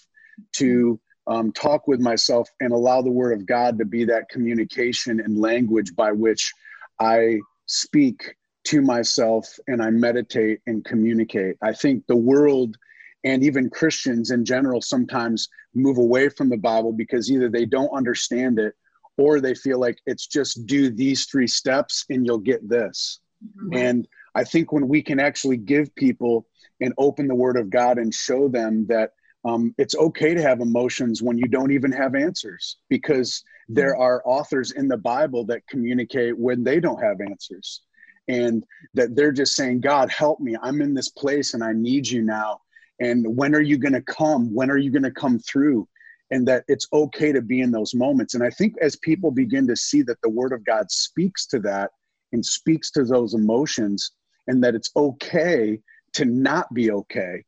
to 0.54 1.00
um, 1.28 1.52
talk 1.54 1.88
with 1.88 2.00
myself 2.00 2.50
and 2.60 2.74
allow 2.74 3.02
the 3.02 3.12
word 3.12 3.34
of 3.34 3.46
God 3.46 3.78
to 3.80 3.86
be 3.86 4.04
that 4.06 4.30
communication 4.30 5.20
and 5.20 5.40
language 5.40 5.96
by 5.96 6.12
which 6.12 6.52
I 7.00 7.40
speak 7.66 8.36
to 8.66 8.82
myself 8.82 9.48
and 9.68 9.82
I 9.82 9.90
meditate 9.90 10.60
and 10.68 10.84
communicate. 10.84 11.58
I 11.62 11.74
think 11.74 12.06
the 12.08 12.16
world 12.16 12.78
and 13.24 13.44
even 13.44 13.70
Christians 13.70 14.32
in 14.32 14.46
general 14.46 14.82
sometimes 14.82 15.48
move 15.74 15.98
away 15.98 16.30
from 16.30 16.50
the 16.50 16.58
Bible 16.58 16.92
because 16.92 17.32
either 17.32 17.50
they 17.50 17.66
don't 17.66 17.96
understand 17.96 18.60
it 18.60 18.74
or 19.18 19.40
they 19.40 19.56
feel 19.56 19.80
like 19.80 19.98
it's 20.06 20.28
just 20.28 20.66
do 20.66 20.90
these 20.90 21.26
three 21.26 21.48
steps 21.48 22.06
and 22.10 22.26
you'll 22.26 22.38
get 22.38 22.68
this. 22.68 23.20
Mm-hmm. 23.58 23.78
And 23.78 24.08
I 24.36 24.44
think 24.44 24.72
when 24.72 24.88
we 24.88 25.02
can 25.02 25.20
actually 25.20 25.58
give 25.58 25.94
people 25.96 26.48
and 26.82 26.94
open 26.98 27.28
the 27.28 27.36
word 27.36 27.58
of 27.58 27.70
God 27.70 27.98
and 27.98 28.14
show 28.14 28.48
them 28.48 28.86
that 28.88 29.12
um, 29.46 29.76
it's 29.78 29.96
okay 29.96 30.34
to 30.34 30.42
have 30.42 30.62
emotions 30.62 31.22
when 31.22 31.38
you 31.38 31.48
don't 31.48 31.72
even 31.72 31.92
have 31.92 32.16
answers 32.16 32.78
because 32.90 33.44
there 33.70 33.96
are 33.96 34.22
authors 34.26 34.72
in 34.72 34.88
the 34.88 34.98
Bible 34.98 35.46
that 35.46 35.68
communicate 35.68 36.38
when 36.38 36.64
they 36.64 36.80
don't 36.80 37.02
have 37.02 37.22
answers 37.22 37.82
and 38.28 38.64
that 38.94 39.16
they're 39.16 39.32
just 39.32 39.56
saying, 39.56 39.82
God, 39.82 40.10
help 40.10 40.40
me. 40.40 40.56
I'm 40.62 40.82
in 40.82 40.94
this 40.94 41.10
place 41.10 41.54
and 41.54 41.64
I 41.64 41.74
need 41.74 42.08
you 42.08 42.22
now. 42.22 42.62
And 43.00 43.26
when 43.36 43.56
are 43.56 43.62
you 43.62 43.78
going 43.78 43.94
to 43.94 44.02
come? 44.02 44.54
When 44.54 44.70
are 44.70 44.78
you 44.78 44.92
going 44.92 45.04
to 45.04 45.12
come 45.12 45.40
through? 45.40 45.88
And 46.32 46.48
that 46.48 46.64
it's 46.68 46.88
okay 46.94 47.32
to 47.32 47.42
be 47.42 47.62
in 47.62 47.72
those 47.72 47.94
moments. 47.94 48.34
And 48.34 48.44
I 48.44 48.50
think 48.50 48.76
as 48.82 48.96
people 48.98 49.32
begin 49.32 49.68
to 49.68 49.76
see 49.76 50.02
that 50.04 50.22
the 50.24 50.30
word 50.30 50.54
of 50.54 50.66
God 50.66 50.90
speaks 50.90 51.46
to 51.48 51.60
that 51.60 51.92
and 52.32 52.44
speaks 52.44 52.90
to 52.92 53.04
those 53.04 53.36
emotions, 53.36 54.12
and 54.48 54.64
that 54.64 54.74
it's 54.74 54.90
okay 54.96 55.80
to 56.14 56.26
not 56.26 56.74
be 56.74 56.92
okay, 56.92 57.44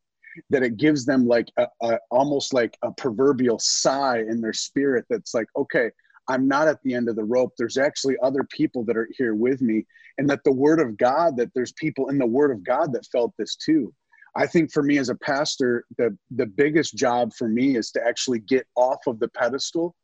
that 0.50 0.64
it 0.64 0.78
gives 0.78 1.06
them 1.06 1.28
like 1.28 1.48
a, 1.58 1.68
a, 1.82 1.98
almost 2.12 2.54
like 2.54 2.78
a 2.84 2.92
proverbial 2.92 3.60
sigh 3.60 4.20
in 4.20 4.42
their 4.42 4.54
spirit 4.54 5.06
that's 5.10 5.34
like 5.34 5.48
okay 5.56 5.90
i'm 6.28 6.48
not 6.48 6.68
at 6.68 6.82
the 6.84 6.94
end 6.94 7.08
of 7.10 7.16
the 7.16 7.24
rope 7.24 7.54
there's 7.58 7.78
actually 7.78 8.16
other 8.22 8.44
people 8.52 8.84
that 8.84 8.98
are 8.98 9.10
here 9.18 9.36
with 9.36 9.62
me 9.62 9.86
and 10.18 10.30
that 10.30 10.44
the 10.44 10.52
word 10.52 10.80
of 10.80 10.98
god 10.98 11.38
that 11.38 11.52
there's 11.56 11.74
people 11.74 12.10
in 12.10 12.18
the 12.18 12.26
word 12.26 12.52
of 12.52 12.64
god 12.64 12.92
that 12.92 13.06
felt 13.12 13.34
this 13.38 13.56
too 13.56 13.94
i 14.36 14.46
think 14.46 14.72
for 14.72 14.84
me 14.84 14.98
as 14.98 15.10
a 15.10 15.16
pastor 15.16 15.86
the 15.98 16.16
the 16.32 16.46
biggest 16.46 16.96
job 16.96 17.34
for 17.34 17.48
me 17.48 17.76
is 17.78 17.92
to 17.92 18.02
actually 18.06 18.40
get 18.40 18.66
off 18.76 19.00
of 19.08 19.20
the 19.20 19.28
pedestal 19.30 19.96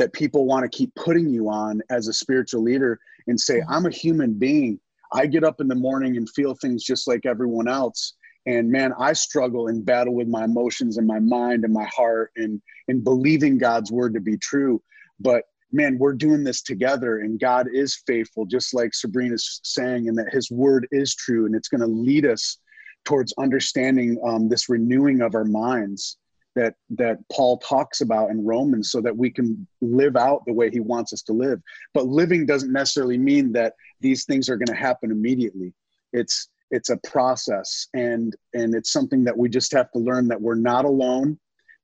that 0.00 0.12
people 0.14 0.46
want 0.46 0.62
to 0.64 0.76
keep 0.76 0.94
putting 0.94 1.28
you 1.28 1.50
on 1.50 1.82
as 1.90 2.08
a 2.08 2.12
spiritual 2.12 2.62
leader 2.62 2.98
and 3.26 3.38
say 3.38 3.58
mm-hmm. 3.58 3.72
i'm 3.72 3.86
a 3.86 3.90
human 3.90 4.32
being. 4.34 4.80
I 5.12 5.26
get 5.26 5.42
up 5.42 5.60
in 5.60 5.66
the 5.66 5.74
morning 5.74 6.16
and 6.16 6.30
feel 6.30 6.54
things 6.54 6.84
just 6.84 7.08
like 7.08 7.26
everyone 7.26 7.68
else. 7.68 8.14
And 8.46 8.70
man 8.70 8.92
i 8.98 9.12
struggle 9.12 9.68
and 9.68 9.84
battle 9.84 10.14
with 10.14 10.28
my 10.28 10.44
emotions 10.44 10.96
and 10.96 11.06
my 11.06 11.18
mind 11.18 11.64
and 11.64 11.74
my 11.74 11.88
heart 11.94 12.30
and 12.36 12.62
and 12.88 13.04
believing 13.04 13.58
god's 13.58 13.92
word 13.92 14.14
to 14.14 14.20
be 14.20 14.38
true. 14.38 14.82
But 15.18 15.44
man 15.72 15.98
we're 15.98 16.14
doing 16.14 16.42
this 16.42 16.62
together 16.62 17.18
and 17.18 17.38
god 17.38 17.66
is 17.72 18.02
faithful 18.06 18.44
just 18.44 18.74
like 18.74 18.92
sabrina's 18.92 19.60
saying 19.62 20.08
and 20.08 20.18
that 20.18 20.32
his 20.32 20.50
word 20.50 20.84
is 20.90 21.14
true 21.14 21.46
and 21.46 21.54
it's 21.54 21.68
going 21.68 21.80
to 21.80 21.86
lead 21.86 22.26
us 22.26 22.58
towards 23.04 23.34
understanding 23.38 24.20
um, 24.24 24.48
this 24.48 24.68
renewing 24.68 25.20
of 25.22 25.34
our 25.34 25.44
minds 25.44 26.18
that 26.56 26.74
that 26.90 27.16
paul 27.32 27.58
talks 27.58 28.00
about 28.00 28.30
in 28.30 28.44
romans 28.44 28.90
so 28.90 29.00
that 29.00 29.16
we 29.16 29.30
can 29.30 29.66
live 29.80 30.16
out 30.16 30.42
the 30.46 30.52
way 30.52 30.68
he 30.70 30.80
wants 30.80 31.12
us 31.12 31.22
to 31.22 31.32
live. 31.32 31.60
But 31.94 32.06
living 32.06 32.44
doesn't 32.44 32.72
necessarily 32.72 33.18
mean 33.18 33.52
that 33.52 33.74
these 34.00 34.24
things 34.24 34.48
are 34.48 34.56
going 34.56 34.66
to 34.66 34.74
happen 34.74 35.10
immediately. 35.10 35.72
It's 36.12 36.48
it's 36.70 36.90
a 36.90 36.96
process 36.98 37.88
and 37.94 38.36
and 38.54 38.74
it's 38.74 38.92
something 38.92 39.24
that 39.24 39.36
we 39.36 39.48
just 39.48 39.72
have 39.72 39.90
to 39.92 39.98
learn 39.98 40.28
that 40.28 40.40
we're 40.40 40.54
not 40.54 40.84
alone 40.84 41.38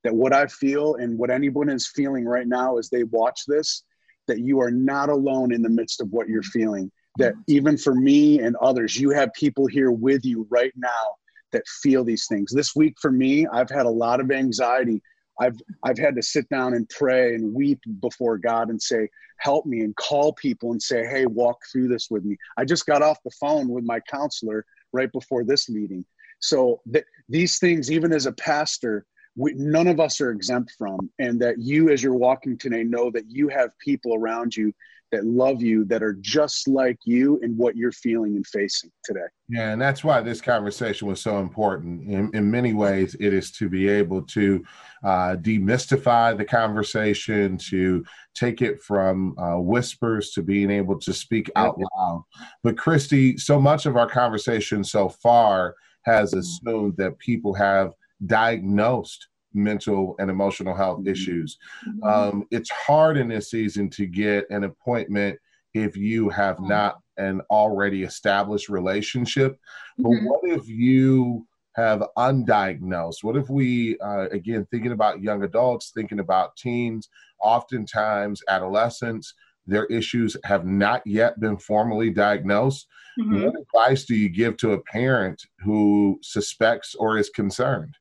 that 0.05 0.15
what 0.15 0.33
i 0.33 0.47
feel 0.47 0.95
and 0.97 1.19
what 1.19 1.31
anyone 1.31 1.69
is 1.69 1.89
feeling 1.89 2.25
right 2.25 2.47
now 2.47 2.79
as 2.79 2.89
they 2.89 3.03
watch 3.05 3.43
this 3.47 3.83
that 4.29 4.41
you 4.41 4.61
are 4.61 4.71
not 4.71 5.09
alone 5.09 5.53
in 5.53 5.63
the 5.63 5.69
midst 5.69 6.01
of 6.01 6.09
what 6.13 6.29
you're 6.29 6.43
feeling 6.43 6.91
that 7.19 7.33
mm-hmm. 7.33 7.43
even 7.49 7.77
for 7.77 7.95
me 7.95 8.41
and 8.41 8.57
others 8.57 8.97
you 8.97 9.11
have 9.11 9.33
people 9.35 9.67
here 9.67 9.91
with 9.91 10.25
you 10.25 10.47
right 10.51 10.73
now 10.77 11.17
that 11.53 11.67
feel 11.83 12.05
these 12.05 12.27
things 12.27 12.53
this 12.53 12.75
week 12.75 12.95
for 13.01 13.11
me 13.11 13.47
i've 13.53 13.71
had 13.71 13.87
a 13.87 13.91
lot 13.91 14.21
of 14.21 14.31
anxiety 14.31 15.01
I've 15.41 15.61
I've 15.83 15.99
had 15.99 16.17
to 16.17 16.23
sit 16.23 16.49
down 16.49 16.75
and 16.75 16.89
pray 16.89 17.35
and 17.35 17.53
weep 17.55 17.81
before 18.01 18.39
God 18.39 18.71
and 18.71 18.81
say, 18.81 19.09
"Help 19.39 19.67
me," 19.67 19.81
and 19.81 19.95
call 19.97 20.33
people 20.33 20.73
and 20.73 20.83
say, 20.83 21.05
"Hey, 21.07 21.27
walk 21.27 21.59
through 21.71 21.89
this 21.89 22.09
with 22.11 22.25
me." 22.25 22.37
I 22.57 22.65
just 22.65 22.87
got 22.87 23.03
off 23.03 23.23
the 23.25 23.31
phone 23.39 23.69
with 23.69 23.85
my 23.85 24.01
counselor 24.01 24.65
right 24.93 25.11
before 25.13 25.45
this 25.45 25.69
meeting. 25.69 26.05
So 26.41 26.81
th- 26.93 27.05
these 27.29 27.59
things, 27.59 27.91
even 27.91 28.13
as 28.13 28.27
a 28.27 28.33
pastor, 28.33 29.07
we, 29.37 29.53
none 29.55 29.87
of 29.87 30.01
us 30.01 30.21
are 30.21 30.31
exempt 30.31 30.73
from, 30.79 31.11
and 31.19 31.41
that 31.41 31.59
you, 31.59 31.91
as 31.91 32.03
you're 32.03 32.15
walking 32.15 32.57
today, 32.57 32.83
know 32.83 33.11
that 33.11 33.25
you 33.29 33.49
have 33.49 33.79
people 33.79 34.15
around 34.15 34.57
you 34.57 34.73
that 35.13 35.25
love 35.25 35.63
you 35.63 35.85
that 35.85 36.03
are 36.03 36.15
just 36.15 36.67
like 36.69 36.99
you 37.05 37.39
and 37.43 37.57
what 37.57 37.77
you're 37.77 37.93
feeling 37.93 38.37
and 38.37 38.47
facing 38.47 38.91
today. 39.05 39.21
Yeah, 39.49 39.71
and 39.71 39.81
that's 39.81 40.03
why 40.03 40.21
this 40.21 40.41
conversation 40.41 41.07
was 41.07 41.21
so 41.21 41.39
important. 41.39 42.03
In, 42.03 42.31
in 42.35 42.51
many 42.51 42.75
ways, 42.75 43.15
it 43.21 43.33
is 43.33 43.53
to 43.53 43.69
be 43.69 43.89
able 43.89 44.23
to 44.23 44.65
uh, 45.05 45.37
demystify 45.37 46.37
the 46.37 46.45
conversation, 46.45 47.57
to 47.69 48.05
take 48.35 48.63
it 48.63 48.83
from 48.83 49.39
uh, 49.39 49.59
whispers 49.59 50.33
to 50.33 50.43
being 50.43 50.71
able 50.71 50.99
to 50.99 51.13
speak 51.13 51.51
out 51.55 51.79
loud. 51.79 52.25
But, 52.65 52.77
Christy, 52.77 53.39
so 53.39 53.61
much 53.61 53.87
of 53.87 53.97
our 53.97 54.09
conversation 54.09 54.83
so 54.83 55.09
far 55.09 55.77
has 56.03 56.35
assumed 56.35 56.97
that 56.97 57.19
people 57.19 57.55
have 57.55 57.93
diagnosed 58.27 59.29
mental 59.55 60.17
and 60.19 60.31
emotional 60.31 60.75
health 60.75 61.01
mm-hmm. 61.01 61.11
issues. 61.11 61.59
Mm-hmm. 61.89 62.05
Um, 62.05 62.45
it's 62.51 62.71
hard 62.71 63.17
in 63.17 63.29
this 63.29 63.51
season 63.51 63.91
to 63.91 64.07
get 64.07 64.49
an 64.51 64.65
appointment 64.65 65.39
if 65.75 65.97
you 65.97 66.29
have 66.31 66.57
mm-hmm. 66.57 66.69
not 66.69 67.01
an 67.17 67.41
already 67.51 68.03
established 68.03 68.69
relationship. 68.69 69.59
But 69.99 70.11
mm-hmm. 70.11 70.27
what 70.27 70.41
if 70.45 70.69
you 70.69 71.47
have 71.75 72.03
undiagnosed? 72.17 73.23
What 73.23 73.37
if 73.37 73.51
we, 73.51 73.99
uh, 73.99 74.29
again, 74.31 74.67
thinking 74.71 74.93
about 74.93 75.23
young 75.23 75.43
adults, 75.43 75.93
thinking 75.95 76.21
about 76.21 76.57
teens, 76.57 77.09
oftentimes 77.41 78.43
adolescents, 78.49 79.35
their 79.67 79.87
issues 79.87 80.37
have 80.45 80.65
not 80.65 81.03
yet 81.07 81.39
been 81.41 81.57
formally 81.57 82.11
diagnosed. 82.11 82.87
Mm-hmm. 83.19 83.45
What 83.45 83.55
advice 83.61 84.05
do 84.05 84.15
you 84.15 84.29
give 84.29 84.57
to 84.59 84.73
a 84.73 84.83
parent 84.83 85.43
who 85.61 86.19
suspects 86.23 86.95
or 86.95 87.19
is 87.19 87.31
concerned? 87.31 87.97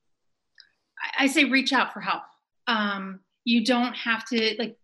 I 1.18 1.26
say 1.26 1.44
reach 1.44 1.72
out 1.72 1.92
for 1.92 2.00
help. 2.00 2.22
Um, 2.66 3.20
you 3.44 3.64
don't 3.64 3.94
have 3.94 4.24
to 4.26 4.56
like 4.58 4.76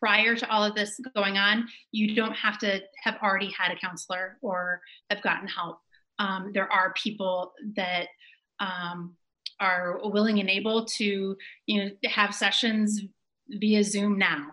prior 0.00 0.34
to 0.36 0.50
all 0.50 0.64
of 0.64 0.74
this 0.74 0.98
going 1.14 1.36
on, 1.36 1.68
you 1.92 2.14
don't 2.14 2.34
have 2.34 2.58
to 2.58 2.80
have 3.02 3.16
already 3.22 3.50
had 3.50 3.72
a 3.72 3.78
counselor 3.78 4.38
or 4.42 4.80
have 5.10 5.22
gotten 5.22 5.48
help. 5.48 5.78
Um, 6.18 6.50
there 6.54 6.70
are 6.72 6.94
people 6.94 7.52
that 7.76 8.06
um, 8.60 9.16
are 9.60 10.00
willing 10.02 10.40
and 10.40 10.48
able 10.48 10.86
to, 10.86 11.36
you 11.66 11.84
know, 11.84 11.90
have 12.06 12.34
sessions 12.34 13.02
via 13.48 13.84
Zoom 13.84 14.18
now. 14.18 14.48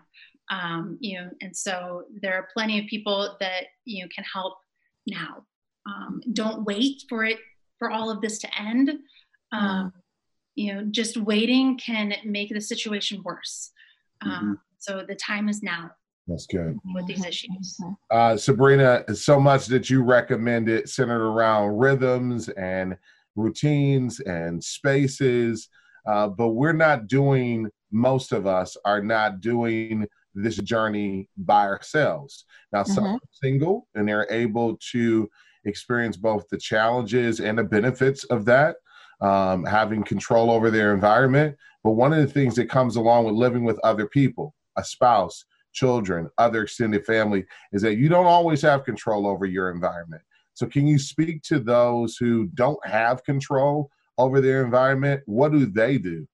Um, 0.50 0.98
you 1.00 1.18
know, 1.18 1.30
and 1.40 1.56
so 1.56 2.04
there 2.20 2.34
are 2.34 2.48
plenty 2.52 2.78
of 2.78 2.86
people 2.86 3.36
that 3.40 3.64
you 3.86 4.04
know 4.04 4.08
can 4.14 4.24
help 4.30 4.58
now. 5.06 5.44
Um, 5.86 6.20
don't 6.32 6.64
wait 6.64 7.02
for 7.08 7.24
it 7.24 7.38
for 7.78 7.90
all 7.90 8.10
of 8.10 8.20
this 8.20 8.38
to 8.40 8.60
end. 8.60 8.90
Um, 9.52 9.92
you 10.54 10.74
know 10.74 10.84
just 10.90 11.16
waiting 11.16 11.78
can 11.78 12.14
make 12.24 12.50
the 12.50 12.60
situation 12.60 13.22
worse. 13.24 13.70
Um, 14.22 14.30
mm-hmm. 14.30 14.52
so 14.78 15.04
the 15.06 15.16
time 15.16 15.48
is 15.48 15.62
now. 15.62 15.90
That's 16.26 16.46
good. 16.46 16.78
With 16.94 17.06
these 17.06 17.24
issues. 17.24 17.78
Uh, 18.10 18.36
sabrina 18.36 19.04
so 19.14 19.38
much 19.38 19.66
that 19.66 19.90
you 19.90 20.02
recommended 20.02 20.88
centered 20.88 21.22
around 21.22 21.76
rhythms 21.76 22.48
and 22.48 22.96
routines 23.36 24.20
and 24.20 24.62
spaces 24.62 25.68
uh, 26.06 26.28
but 26.28 26.48
we're 26.48 26.72
not 26.72 27.06
doing 27.06 27.70
most 27.90 28.32
of 28.32 28.46
us 28.46 28.76
are 28.84 29.02
not 29.02 29.40
doing 29.40 30.06
this 30.34 30.56
journey 30.56 31.28
by 31.36 31.66
ourselves. 31.66 32.44
Now 32.72 32.82
mm-hmm. 32.82 32.92
some 32.92 33.04
are 33.04 33.18
single 33.42 33.86
and 33.94 34.08
they're 34.08 34.26
able 34.30 34.76
to 34.92 35.28
experience 35.64 36.16
both 36.16 36.48
the 36.48 36.58
challenges 36.58 37.40
and 37.40 37.56
the 37.56 37.64
benefits 37.64 38.24
of 38.24 38.44
that 38.46 38.76
um, 39.20 39.64
having 39.64 40.02
control 40.02 40.50
over 40.50 40.70
their 40.70 40.94
environment. 40.94 41.56
But 41.82 41.92
one 41.92 42.12
of 42.12 42.20
the 42.20 42.32
things 42.32 42.54
that 42.56 42.70
comes 42.70 42.96
along 42.96 43.24
with 43.24 43.34
living 43.34 43.64
with 43.64 43.78
other 43.84 44.06
people, 44.06 44.54
a 44.76 44.84
spouse, 44.84 45.44
children, 45.72 46.30
other 46.38 46.62
extended 46.62 47.04
family, 47.04 47.44
is 47.72 47.82
that 47.82 47.96
you 47.96 48.08
don't 48.08 48.26
always 48.26 48.62
have 48.62 48.84
control 48.84 49.26
over 49.26 49.44
your 49.46 49.70
environment. 49.70 50.22
So, 50.54 50.66
can 50.66 50.86
you 50.86 50.98
speak 50.98 51.42
to 51.42 51.58
those 51.58 52.16
who 52.16 52.46
don't 52.54 52.84
have 52.86 53.24
control 53.24 53.90
over 54.18 54.40
their 54.40 54.64
environment? 54.64 55.22
What 55.26 55.52
do 55.52 55.66
they 55.66 55.98
do? 55.98 56.26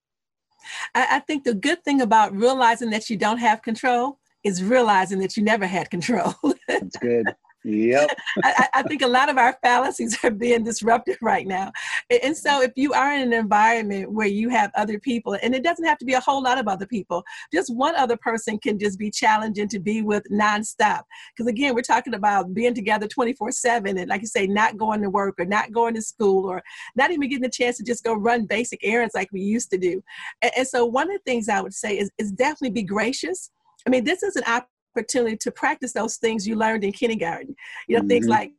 I, 0.95 1.21
think 1.21 1.45
the 1.45 1.55
good 1.55 1.83
thing 1.85 2.03
about 2.03 2.35
realizing 2.37 2.91
that 2.91 3.09
you 3.09 3.17
don't 3.17 3.39
have 3.39 3.63
control 3.63 4.19
is 4.45 4.63
realizing 4.63 5.19
that 5.21 5.37
you 5.37 5.43
never 5.43 5.67
had 5.67 5.91
control. 5.91 6.35
That's 6.69 6.97
good. 6.99 7.27
Yep. 7.65 8.11
I, 8.45 8.69
I, 8.75 8.83
think 8.85 9.03
a 9.03 9.07
lot 9.07 9.29
of 9.29 9.37
our 9.37 9.57
fallacies 9.63 10.17
are 10.25 10.31
being 10.31 10.65
disrupted 10.65 11.19
right 11.23 11.47
now. 11.47 11.71
And 12.23 12.35
so 12.35 12.63
if 12.63 12.73
you 12.75 12.95
are 12.95 13.13
in 13.13 13.21
an 13.23 13.33
environment 13.35 14.11
where 14.11 14.27
you 14.27 14.49
have 14.49 14.71
other 14.75 14.99
people, 14.99 15.37
and 15.43 15.55
it 15.55 15.63
doesn't 15.63 15.85
have 15.85 15.99
to 15.99 16.07
be 16.07 16.15
a 16.15 16.21
whole 16.21 16.43
lot 16.43 16.59
of 16.59 16.69
other 16.69 16.87
people, 16.87 17.23
just 17.53 17.75
one 17.75 17.95
other 17.97 18.17
person 18.17 18.59
can 18.59 18.79
just 18.79 18.99
be 18.99 19.11
challenging 19.11 19.69
to 19.69 19.79
be 19.79 20.01
with 20.01 20.25
nonstop. 20.31 21.03
Because 21.37 21.49
again, 21.49 21.75
we're 21.75 21.83
talking 21.83 22.15
about 22.15 22.55
being 22.55 22.75
together 22.75 23.07
24 23.07 23.53
7 23.53 23.99
and 23.99 24.09
like 24.09 24.23
you 24.23 24.27
say, 24.27 24.47
not 24.47 24.79
going 24.79 25.03
to 25.03 25.11
work 25.11 25.35
or 25.39 25.45
not 25.45 25.71
going 25.71 25.95
to 25.95 26.03
school 26.03 26.47
or 26.47 26.63
not 26.97 27.11
even 27.11 27.29
getting 27.29 27.45
a 27.45 27.51
chance 27.51 27.77
to 27.77 27.85
just 27.85 28.05
go 28.05 28.15
run 28.15 28.47
basic 28.47 28.81
errands 28.83 29.15
like 29.15 29.29
we 29.33 29.41
used 29.41 29.71
to 29.71 29.79
do. 29.79 30.03
And, 30.41 30.53
and 30.57 30.67
so 30.67 30.87
one 30.87 31.11
of 31.11 31.19
the 31.19 31.31
things 31.31 31.49
I 31.49 31.61
would 31.61 31.75
say 31.75 31.99
is, 31.99 32.11
is 32.17 32.33
definitely 32.33 32.71
be 32.71 32.85
gracious. 32.85 33.51
I 33.87 33.91
mean, 33.91 34.05
this 34.05 34.23
is 34.23 34.37
an 34.37 34.45
opportunity 34.45 34.69
to 34.97 35.51
practice 35.55 35.93
those 35.93 36.17
things 36.17 36.47
you 36.47 36.57
learned 36.57 36.85
in 36.85 36.93
kindergarten. 36.93 37.55
You 37.89 37.97
know, 37.97 38.03
mm-hmm. 38.03 38.09
things 38.09 38.27
like 38.27 38.53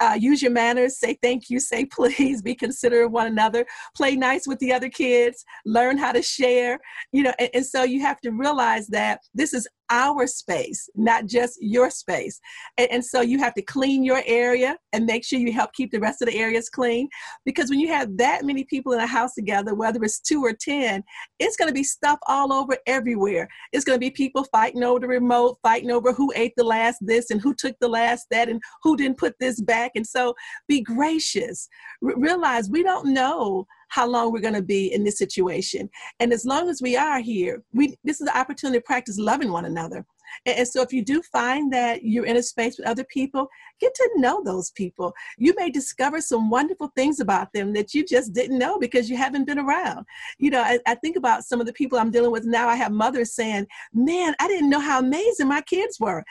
uh, 0.00 0.16
use 0.18 0.42
your 0.42 0.50
manners, 0.50 0.98
say 0.98 1.18
thank 1.22 1.50
you, 1.50 1.60
say 1.60 1.84
please, 1.92 2.42
be 2.42 2.54
considerate 2.54 3.06
of 3.06 3.12
one 3.12 3.26
another, 3.26 3.66
play 3.96 4.16
nice 4.16 4.46
with 4.46 4.58
the 4.58 4.72
other 4.72 4.88
kids, 4.88 5.44
learn 5.64 5.96
how 5.96 6.12
to 6.12 6.22
share, 6.22 6.78
you 7.12 7.22
know, 7.22 7.32
and, 7.38 7.50
and 7.54 7.66
so 7.66 7.84
you 7.84 8.00
have 8.00 8.20
to 8.20 8.30
realize 8.30 8.86
that 8.88 9.20
this 9.34 9.54
is 9.54 9.66
our 9.90 10.26
space, 10.26 10.88
not 10.94 11.26
just 11.26 11.58
your 11.60 11.90
space. 11.90 12.40
And, 12.76 12.90
and, 12.90 13.04
so 13.04 13.20
you 13.20 13.38
have 13.38 13.54
to 13.54 13.62
clean 13.62 14.04
your 14.04 14.22
area 14.26 14.76
and 14.92 15.06
make 15.06 15.24
sure 15.24 15.38
you 15.38 15.52
help 15.52 15.72
keep 15.72 15.90
the 15.90 16.00
rest 16.00 16.20
of 16.20 16.28
the 16.28 16.38
areas 16.38 16.68
clean. 16.68 17.08
Because 17.44 17.70
when 17.70 17.80
you 17.80 17.88
have 17.88 18.16
that 18.18 18.44
many 18.44 18.64
people 18.64 18.92
in 18.92 19.00
a 19.00 19.06
house 19.06 19.34
together, 19.34 19.74
whether 19.74 20.02
it's 20.02 20.20
two 20.20 20.44
or 20.44 20.52
10, 20.52 21.02
it's 21.38 21.56
going 21.56 21.68
to 21.68 21.74
be 21.74 21.84
stuff 21.84 22.18
all 22.26 22.52
over 22.52 22.76
everywhere. 22.86 23.48
It's 23.72 23.84
going 23.84 23.96
to 23.96 24.00
be 24.00 24.10
people 24.10 24.44
fighting 24.44 24.82
over 24.82 25.00
the 25.00 25.08
remote, 25.08 25.58
fighting 25.62 25.90
over 25.90 26.12
who 26.12 26.32
ate 26.36 26.52
the 26.56 26.64
last 26.64 26.98
this 27.00 27.30
and 27.30 27.40
who 27.40 27.54
took 27.54 27.76
the 27.80 27.88
last 27.88 28.26
that 28.30 28.48
and 28.48 28.60
who 28.82 28.96
didn't 28.96 29.18
put 29.18 29.34
this 29.40 29.60
back. 29.60 29.92
And 29.94 30.06
so 30.06 30.34
be 30.68 30.82
gracious. 30.82 31.68
R- 32.04 32.18
realize 32.18 32.68
we 32.68 32.82
don't 32.82 33.12
know 33.12 33.66
how 33.88 34.06
long 34.06 34.32
we're 34.32 34.40
going 34.40 34.54
to 34.54 34.62
be 34.62 34.92
in 34.92 35.04
this 35.04 35.18
situation. 35.18 35.88
And 36.20 36.32
as 36.32 36.44
long 36.44 36.68
as 36.68 36.80
we 36.82 36.96
are 36.96 37.20
here, 37.20 37.62
we 37.72 37.96
this 38.04 38.20
is 38.20 38.26
the 38.26 38.36
opportunity 38.36 38.78
to 38.78 38.84
practice 38.84 39.18
loving 39.18 39.52
one 39.52 39.64
another. 39.64 40.06
And, 40.46 40.58
and 40.58 40.68
so 40.68 40.82
if 40.82 40.92
you 40.92 41.04
do 41.04 41.22
find 41.32 41.72
that 41.72 42.02
you're 42.02 42.26
in 42.26 42.36
a 42.36 42.42
space 42.42 42.78
with 42.78 42.86
other 42.86 43.04
people, 43.04 43.48
get 43.80 43.94
to 43.94 44.10
know 44.16 44.42
those 44.44 44.70
people. 44.72 45.12
You 45.36 45.54
may 45.56 45.70
discover 45.70 46.20
some 46.20 46.50
wonderful 46.50 46.92
things 46.96 47.20
about 47.20 47.52
them 47.52 47.72
that 47.74 47.94
you 47.94 48.04
just 48.04 48.32
didn't 48.32 48.58
know 48.58 48.78
because 48.78 49.08
you 49.08 49.16
haven't 49.16 49.46
been 49.46 49.58
around. 49.58 50.04
You 50.38 50.50
know, 50.50 50.62
I, 50.62 50.78
I 50.86 50.94
think 50.96 51.16
about 51.16 51.44
some 51.44 51.60
of 51.60 51.66
the 51.66 51.72
people 51.72 51.98
I'm 51.98 52.10
dealing 52.10 52.32
with 52.32 52.44
now. 52.44 52.68
I 52.68 52.76
have 52.76 52.92
mothers 52.92 53.34
saying, 53.34 53.66
Man, 53.92 54.34
I 54.40 54.48
didn't 54.48 54.70
know 54.70 54.80
how 54.80 55.00
amazing 55.00 55.48
my 55.48 55.60
kids 55.62 55.98
were. 56.00 56.24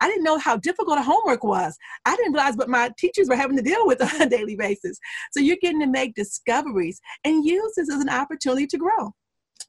I 0.00 0.08
didn't 0.08 0.24
know 0.24 0.38
how 0.38 0.56
difficult 0.56 0.98
homework 0.98 1.42
was. 1.42 1.76
I 2.04 2.16
didn't 2.16 2.32
realize 2.32 2.56
what 2.56 2.68
my 2.68 2.90
teachers 2.98 3.28
were 3.28 3.36
having 3.36 3.56
to 3.56 3.62
deal 3.62 3.86
with 3.86 4.02
on 4.14 4.22
a 4.22 4.28
daily 4.28 4.56
basis. 4.56 4.98
So 5.32 5.40
you're 5.40 5.56
getting 5.60 5.80
to 5.80 5.86
make 5.86 6.14
discoveries 6.14 7.00
and 7.24 7.44
use 7.44 7.72
this 7.76 7.90
as 7.90 8.00
an 8.00 8.08
opportunity 8.08 8.66
to 8.68 8.78
grow. 8.78 9.12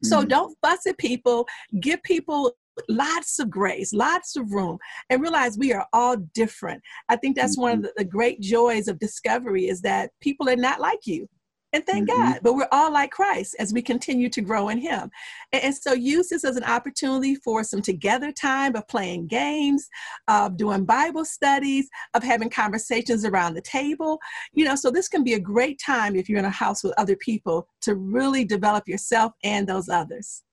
So 0.03 0.19
mm-hmm. 0.19 0.27
don't 0.27 0.57
fuss 0.61 0.85
at 0.87 0.97
people. 0.97 1.47
Give 1.79 2.01
people 2.03 2.53
lots 2.89 3.39
of 3.39 3.49
grace, 3.49 3.93
lots 3.93 4.35
of 4.35 4.51
room, 4.51 4.77
and 5.09 5.21
realize 5.21 5.57
we 5.57 5.73
are 5.73 5.87
all 5.93 6.17
different. 6.33 6.81
I 7.09 7.15
think 7.15 7.35
that's 7.35 7.53
mm-hmm. 7.53 7.61
one 7.61 7.71
of 7.71 7.77
mm-hmm. 7.77 7.85
the, 7.85 7.93
the, 7.97 8.05
great 8.05 8.41
joys 8.41 8.87
of 8.87 8.99
discovery 8.99 9.67
is 9.67 9.81
that 9.81 10.11
people 10.21 10.49
are 10.49 10.55
not 10.55 10.79
like 10.79 11.05
you. 11.05 11.27
And 11.73 11.85
thank 11.85 12.09
mm-hmm. 12.09 12.31
God, 12.31 12.39
but 12.41 12.53
we're 12.53 12.69
all 12.71 12.93
like 12.93 13.11
Christ 13.11 13.53
as 13.59 13.73
we 13.73 13.81
continue 13.81 14.29
to 14.29 14.39
grow 14.39 14.69
in 14.69 14.77
Him. 14.77 15.11
And, 15.51 15.61
and, 15.61 15.75
so 15.75 15.91
use 15.91 16.29
this 16.29 16.45
as 16.45 16.55
an 16.55 16.63
opportunity 16.63 17.35
for 17.35 17.65
some 17.65 17.81
together 17.81 18.31
time 18.31 18.77
of 18.77 18.87
playing 18.87 19.27
games, 19.27 19.89
of 20.29 20.55
doing 20.55 20.85
Bible 20.85 21.25
studies, 21.25 21.89
of 22.13 22.23
having 22.23 22.49
conversations 22.49 23.25
around 23.25 23.55
the 23.55 23.61
table. 23.61 24.19
You 24.53 24.63
know, 24.63 24.75
so 24.75 24.89
this 24.89 25.09
can 25.09 25.21
be 25.21 25.33
a 25.33 25.39
great 25.39 25.77
time 25.85 26.15
if 26.15 26.29
you're 26.29 26.39
in 26.39 26.45
a 26.45 26.49
house 26.49 26.81
with 26.81 26.93
other 26.97 27.17
people 27.17 27.67
to 27.81 27.95
really 27.95 28.45
develop 28.45 28.87
yourself 28.87 29.33
and 29.43 29.67
those 29.67 29.89
others 29.89 30.43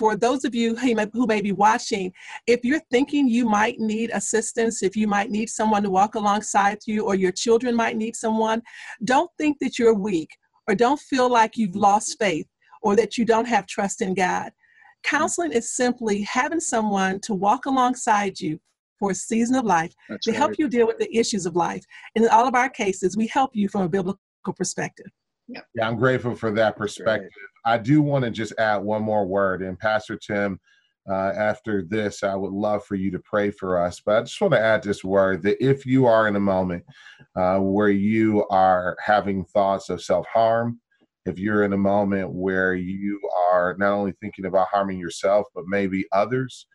for 0.00 0.16
those 0.16 0.46
of 0.46 0.54
you 0.54 0.74
who 0.74 0.94
may, 0.94 1.06
who 1.12 1.26
may 1.26 1.42
be 1.42 1.52
watching, 1.52 2.10
if 2.46 2.64
you're 2.64 2.80
thinking 2.90 3.28
you 3.28 3.46
might 3.46 3.78
need 3.78 4.08
assistance, 4.14 4.82
if 4.82 4.96
you 4.96 5.06
might 5.06 5.30
need 5.30 5.50
someone 5.50 5.82
to 5.82 5.90
walk 5.90 6.14
alongside 6.14 6.78
you, 6.86 7.04
or 7.04 7.14
your 7.14 7.30
children 7.30 7.76
might 7.76 7.98
need 7.98 8.16
someone, 8.16 8.62
don't 9.04 9.30
think 9.36 9.58
that 9.60 9.78
you're 9.78 9.92
weak 9.92 10.30
or 10.66 10.74
don't 10.74 10.98
feel 10.98 11.30
like 11.30 11.58
you've 11.58 11.76
lost 11.76 12.16
faith 12.18 12.46
or 12.80 12.96
that 12.96 13.18
you 13.18 13.26
don't 13.26 13.46
have 13.46 13.66
trust 13.66 14.00
in 14.00 14.14
God. 14.14 14.50
Counseling 15.02 15.52
is 15.52 15.76
simply 15.76 16.22
having 16.22 16.60
someone 16.60 17.20
to 17.20 17.34
walk 17.34 17.66
alongside 17.66 18.40
you 18.40 18.58
for 18.98 19.10
a 19.10 19.14
season 19.14 19.54
of 19.56 19.66
life 19.66 19.92
That's 20.08 20.24
to 20.24 20.30
right. 20.30 20.38
help 20.38 20.58
you 20.58 20.66
deal 20.66 20.86
with 20.86 20.96
the 20.96 21.14
issues 21.14 21.44
of 21.44 21.56
life. 21.56 21.84
And 22.14 22.24
in 22.24 22.30
all 22.30 22.48
of 22.48 22.54
our 22.54 22.70
cases, 22.70 23.18
we 23.18 23.26
help 23.26 23.50
you 23.52 23.68
from 23.68 23.82
a 23.82 23.88
biblical 23.88 24.18
perspective. 24.56 25.10
Yeah, 25.46 25.60
I'm 25.82 25.96
grateful 25.96 26.34
for 26.34 26.50
that 26.52 26.76
perspective. 26.76 27.28
I 27.64 27.78
do 27.78 28.02
want 28.02 28.24
to 28.24 28.30
just 28.30 28.52
add 28.58 28.78
one 28.78 29.02
more 29.02 29.26
word. 29.26 29.62
And 29.62 29.78
Pastor 29.78 30.16
Tim, 30.16 30.60
uh, 31.08 31.32
after 31.36 31.82
this, 31.82 32.22
I 32.22 32.34
would 32.34 32.52
love 32.52 32.84
for 32.84 32.94
you 32.94 33.10
to 33.10 33.18
pray 33.18 33.50
for 33.50 33.82
us. 33.82 34.00
But 34.00 34.16
I 34.16 34.20
just 34.22 34.40
want 34.40 34.52
to 34.54 34.60
add 34.60 34.82
this 34.82 35.02
word 35.02 35.42
that 35.42 35.62
if 35.64 35.86
you 35.86 36.06
are 36.06 36.28
in 36.28 36.36
a 36.36 36.40
moment 36.40 36.84
uh, 37.36 37.58
where 37.58 37.88
you 37.88 38.46
are 38.48 38.96
having 39.04 39.44
thoughts 39.44 39.88
of 39.88 40.02
self 40.02 40.26
harm, 40.26 40.80
if 41.26 41.38
you're 41.38 41.64
in 41.64 41.72
a 41.72 41.78
moment 41.78 42.32
where 42.32 42.74
you 42.74 43.20
are 43.48 43.76
not 43.78 43.92
only 43.92 44.12
thinking 44.20 44.46
about 44.46 44.68
harming 44.70 44.98
yourself, 44.98 45.46
but 45.54 45.64
maybe 45.66 46.06
others, 46.12 46.66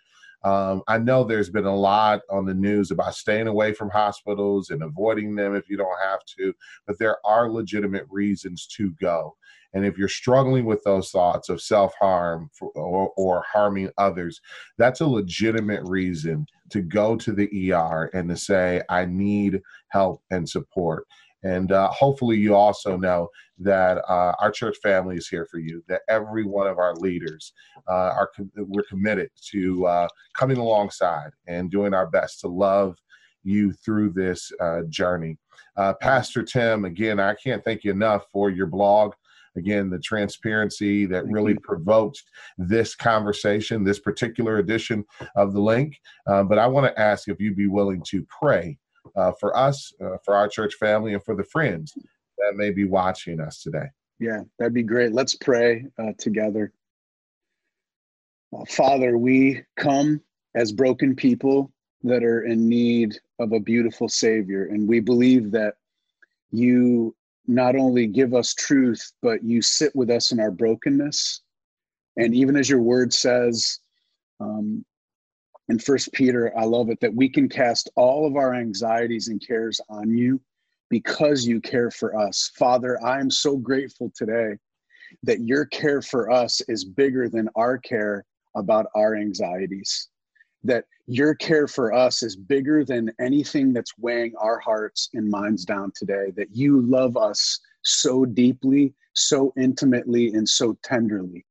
um, 0.45 0.83
I 0.87 0.99
know 0.99 1.23
there's 1.23 1.49
been 1.49 1.65
a 1.65 1.75
lot 1.75 2.21
on 2.29 2.45
the 2.45 2.53
news 2.53 2.91
about 2.91 3.15
staying 3.15 3.47
away 3.47 3.73
from 3.73 3.89
hospitals 3.89 4.69
and 4.69 4.83
avoiding 4.83 5.35
them 5.35 5.55
if 5.55 5.67
you 5.69 5.75
don't 5.75 5.99
have 6.03 6.23
to, 6.37 6.53
but 6.85 6.99
there 6.99 7.17
are 7.25 7.51
legitimate 7.51 8.05
reasons 8.11 8.67
to 8.77 8.91
go. 9.01 9.35
And 9.73 9.85
if 9.85 9.97
you're 9.97 10.07
struggling 10.07 10.65
with 10.65 10.83
those 10.83 11.09
thoughts 11.09 11.49
of 11.49 11.61
self 11.61 11.93
harm 11.99 12.49
or, 12.75 13.11
or, 13.17 13.43
harming 13.51 13.89
others, 13.97 14.39
that's 14.77 15.01
a 15.01 15.07
legitimate 15.07 15.83
reason 15.83 16.45
to 16.69 16.81
go 16.81 17.17
to 17.17 17.33
the 17.33 17.73
ER 17.73 18.09
and 18.13 18.29
to 18.29 18.37
say, 18.37 18.81
I 18.87 19.05
need 19.05 19.61
help 19.89 20.21
and 20.29 20.47
support. 20.47 21.05
And 21.45 21.71
uh, 21.71 21.89
hopefully, 21.89 22.37
you 22.37 22.55
also 22.55 22.97
know 22.97 23.29
that 23.59 23.99
uh, 24.09 24.33
our 24.39 24.51
church 24.51 24.77
family 24.81 25.15
is 25.15 25.27
here 25.27 25.45
for 25.45 25.59
you. 25.59 25.83
That 25.87 26.01
every 26.09 26.43
one 26.43 26.65
of 26.65 26.79
our 26.79 26.95
leaders 26.95 27.53
uh, 27.87 28.11
are 28.17 28.31
we're 28.57 28.83
committed 28.89 29.29
to 29.51 29.85
uh, 29.85 30.07
coming 30.35 30.57
alongside 30.57 31.29
and 31.47 31.69
doing 31.69 31.93
our 31.93 32.07
best 32.07 32.39
to 32.41 32.47
love 32.47 32.97
you 33.43 33.73
through 33.73 34.09
this 34.09 34.51
uh, 34.59 34.81
journey. 34.89 35.37
Uh, 35.77 35.93
Pastor 35.93 36.41
Tim, 36.41 36.83
again, 36.83 37.19
I 37.19 37.35
can't 37.35 37.63
thank 37.63 37.83
you 37.83 37.91
enough 37.91 38.25
for 38.33 38.49
your 38.49 38.67
blog 38.67 39.13
again 39.55 39.89
the 39.89 39.99
transparency 39.99 41.05
that 41.05 41.25
really 41.27 41.53
provoked 41.55 42.21
this 42.57 42.93
conversation 42.93 43.85
this 43.85 43.99
particular 43.99 44.57
edition 44.57 45.05
of 45.37 45.53
the 45.53 45.61
link 45.61 45.97
uh, 46.27 46.43
but 46.43 46.59
i 46.59 46.67
want 46.67 46.85
to 46.85 47.01
ask 47.01 47.29
if 47.29 47.39
you'd 47.39 47.55
be 47.55 47.67
willing 47.67 48.03
to 48.05 48.25
pray 48.25 48.77
uh, 49.15 49.31
for 49.39 49.55
us, 49.55 49.93
uh, 50.03 50.17
for 50.23 50.35
our 50.35 50.47
church 50.47 50.75
family, 50.75 51.13
and 51.13 51.23
for 51.23 51.35
the 51.35 51.43
friends 51.43 51.93
that 52.37 52.55
may 52.55 52.71
be 52.71 52.85
watching 52.85 53.39
us 53.39 53.61
today. 53.61 53.85
Yeah, 54.19 54.41
that'd 54.57 54.73
be 54.73 54.83
great. 54.83 55.13
Let's 55.13 55.35
pray 55.35 55.85
uh, 55.99 56.13
together. 56.17 56.71
Uh, 58.55 58.65
Father, 58.65 59.17
we 59.17 59.63
come 59.77 60.21
as 60.55 60.71
broken 60.71 61.15
people 61.15 61.71
that 62.03 62.23
are 62.23 62.43
in 62.43 62.69
need 62.69 63.17
of 63.39 63.51
a 63.51 63.59
beautiful 63.59 64.07
Savior, 64.07 64.65
and 64.65 64.87
we 64.87 64.99
believe 64.99 65.51
that 65.51 65.75
you 66.51 67.15
not 67.47 67.75
only 67.75 68.07
give 68.07 68.33
us 68.33 68.53
truth, 68.53 69.11
but 69.21 69.43
you 69.43 69.61
sit 69.61 69.95
with 69.95 70.09
us 70.09 70.31
in 70.31 70.39
our 70.39 70.51
brokenness. 70.51 71.41
And 72.17 72.33
even 72.33 72.55
as 72.55 72.69
your 72.69 72.81
word 72.81 73.13
says, 73.13 73.79
um, 74.39 74.85
in 75.69 75.79
first 75.79 76.11
peter 76.13 76.51
i 76.57 76.63
love 76.63 76.89
it 76.89 76.99
that 76.99 77.13
we 77.13 77.29
can 77.29 77.49
cast 77.49 77.89
all 77.95 78.27
of 78.27 78.35
our 78.35 78.53
anxieties 78.53 79.27
and 79.27 79.45
cares 79.45 79.79
on 79.89 80.15
you 80.17 80.39
because 80.87 81.47
you 81.47 81.59
care 81.59 81.89
for 81.89 82.15
us. 82.17 82.51
Father 82.57 83.03
i 83.03 83.19
am 83.19 83.31
so 83.31 83.57
grateful 83.57 84.11
today 84.15 84.53
that 85.23 85.41
your 85.41 85.65
care 85.65 86.01
for 86.01 86.29
us 86.31 86.61
is 86.67 86.83
bigger 86.85 87.29
than 87.29 87.49
our 87.55 87.77
care 87.77 88.25
about 88.55 88.87
our 88.95 89.15
anxieties. 89.15 90.09
That 90.63 90.85
your 91.05 91.35
care 91.35 91.67
for 91.67 91.93
us 91.93 92.23
is 92.23 92.35
bigger 92.35 92.83
than 92.83 93.11
anything 93.19 93.71
that's 93.71 93.97
weighing 93.97 94.33
our 94.39 94.59
hearts 94.59 95.09
and 95.13 95.29
minds 95.29 95.63
down 95.63 95.91
today. 95.95 96.31
That 96.35 96.55
you 96.55 96.81
love 96.81 97.17
us 97.17 97.59
so 97.83 98.25
deeply 98.25 98.95
so 99.15 99.53
intimately 99.57 100.33
and 100.33 100.47
so 100.47 100.77
tenderly. 100.83 101.45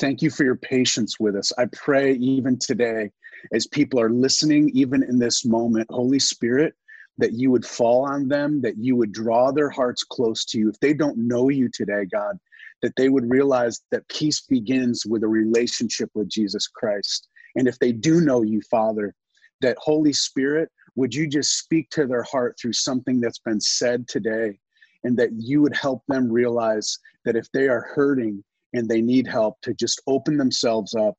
Thank 0.00 0.22
you 0.22 0.30
for 0.30 0.44
your 0.44 0.56
patience 0.56 1.20
with 1.20 1.36
us. 1.36 1.52
I 1.56 1.66
pray 1.66 2.14
even 2.14 2.58
today 2.58 3.10
as 3.52 3.66
people 3.66 4.00
are 4.00 4.10
listening, 4.10 4.70
even 4.74 5.02
in 5.02 5.18
this 5.18 5.44
moment, 5.44 5.90
Holy 5.90 6.18
Spirit, 6.18 6.74
that 7.18 7.32
you 7.32 7.50
would 7.50 7.64
fall 7.64 8.04
on 8.04 8.28
them, 8.28 8.60
that 8.62 8.78
you 8.78 8.96
would 8.96 9.12
draw 9.12 9.52
their 9.52 9.70
hearts 9.70 10.02
close 10.02 10.44
to 10.46 10.58
you. 10.58 10.68
If 10.68 10.80
they 10.80 10.94
don't 10.94 11.16
know 11.16 11.48
you 11.48 11.68
today, 11.68 12.04
God, 12.06 12.38
that 12.82 12.96
they 12.96 13.08
would 13.08 13.30
realize 13.30 13.80
that 13.90 14.08
peace 14.08 14.40
begins 14.40 15.06
with 15.06 15.22
a 15.22 15.28
relationship 15.28 16.10
with 16.14 16.28
Jesus 16.28 16.66
Christ. 16.66 17.28
And 17.56 17.68
if 17.68 17.78
they 17.78 17.92
do 17.92 18.20
know 18.20 18.42
you, 18.42 18.60
Father, 18.70 19.14
that 19.60 19.78
Holy 19.78 20.12
Spirit 20.12 20.70
would 20.96 21.14
you 21.14 21.26
just 21.26 21.58
speak 21.58 21.88
to 21.90 22.06
their 22.06 22.22
heart 22.24 22.56
through 22.60 22.72
something 22.72 23.20
that's 23.20 23.38
been 23.38 23.60
said 23.60 24.06
today 24.08 24.58
and 25.04 25.16
that 25.16 25.30
you 25.32 25.62
would 25.62 25.74
help 25.74 26.02
them 26.08 26.30
realize 26.30 26.98
that 27.24 27.36
if 27.36 27.50
they 27.52 27.68
are 27.68 27.88
hurting 27.94 28.42
and 28.72 28.88
they 28.88 29.00
need 29.00 29.26
help 29.26 29.60
to 29.62 29.74
just 29.74 30.02
open 30.06 30.36
themselves 30.36 30.94
up 30.94 31.16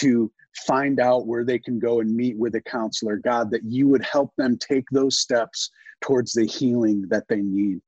to 0.00 0.30
find 0.66 1.00
out 1.00 1.26
where 1.26 1.44
they 1.44 1.58
can 1.58 1.78
go 1.78 2.00
and 2.00 2.14
meet 2.14 2.36
with 2.36 2.54
a 2.54 2.60
counselor 2.60 3.16
god 3.16 3.50
that 3.50 3.64
you 3.64 3.88
would 3.88 4.04
help 4.04 4.30
them 4.36 4.58
take 4.58 4.84
those 4.90 5.18
steps 5.18 5.70
towards 6.02 6.32
the 6.32 6.44
healing 6.44 7.06
that 7.08 7.26
they 7.28 7.40
need. 7.40 7.80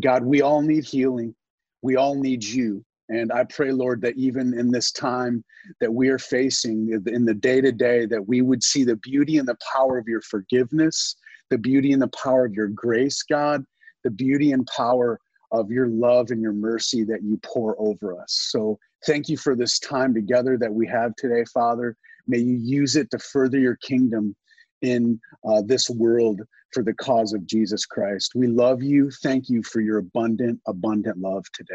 God 0.00 0.24
we 0.24 0.42
all 0.42 0.62
need 0.62 0.84
healing. 0.84 1.34
We 1.82 1.96
all 1.96 2.16
need 2.16 2.42
you. 2.42 2.84
And 3.08 3.30
I 3.30 3.44
pray, 3.44 3.70
Lord, 3.70 4.00
that 4.02 4.16
even 4.16 4.58
in 4.58 4.72
this 4.72 4.90
time 4.90 5.44
that 5.80 5.92
we 5.92 6.08
are 6.08 6.18
facing 6.18 6.90
in 7.06 7.24
the 7.24 7.34
day 7.34 7.60
to 7.60 7.70
day, 7.70 8.04
that 8.06 8.26
we 8.26 8.40
would 8.40 8.64
see 8.64 8.82
the 8.82 8.96
beauty 8.96 9.38
and 9.38 9.46
the 9.46 9.58
power 9.72 9.96
of 9.96 10.08
your 10.08 10.22
forgiveness, 10.22 11.14
the 11.50 11.58
beauty 11.58 11.92
and 11.92 12.02
the 12.02 12.08
power 12.08 12.44
of 12.44 12.52
your 12.52 12.66
grace, 12.66 13.22
God, 13.22 13.64
the 14.02 14.10
beauty 14.10 14.50
and 14.50 14.66
power 14.76 15.20
of 15.52 15.70
your 15.70 15.88
love 15.88 16.30
and 16.30 16.40
your 16.40 16.52
mercy 16.52 17.04
that 17.04 17.22
you 17.22 17.38
pour 17.42 17.76
over 17.78 18.20
us. 18.20 18.48
So 18.50 18.78
thank 19.06 19.28
you 19.28 19.36
for 19.36 19.54
this 19.54 19.78
time 19.78 20.14
together 20.14 20.56
that 20.58 20.72
we 20.72 20.86
have 20.88 21.14
today, 21.16 21.44
Father. 21.52 21.96
May 22.26 22.38
you 22.38 22.56
use 22.56 22.96
it 22.96 23.10
to 23.12 23.18
further 23.18 23.58
your 23.58 23.76
kingdom 23.76 24.34
in 24.82 25.20
uh, 25.48 25.62
this 25.64 25.88
world 25.88 26.42
for 26.72 26.82
the 26.82 26.94
cause 26.94 27.32
of 27.32 27.46
Jesus 27.46 27.86
Christ. 27.86 28.32
We 28.34 28.48
love 28.48 28.82
you. 28.82 29.10
Thank 29.22 29.48
you 29.48 29.62
for 29.62 29.80
your 29.80 29.98
abundant, 29.98 30.60
abundant 30.66 31.18
love 31.18 31.44
today. 31.52 31.74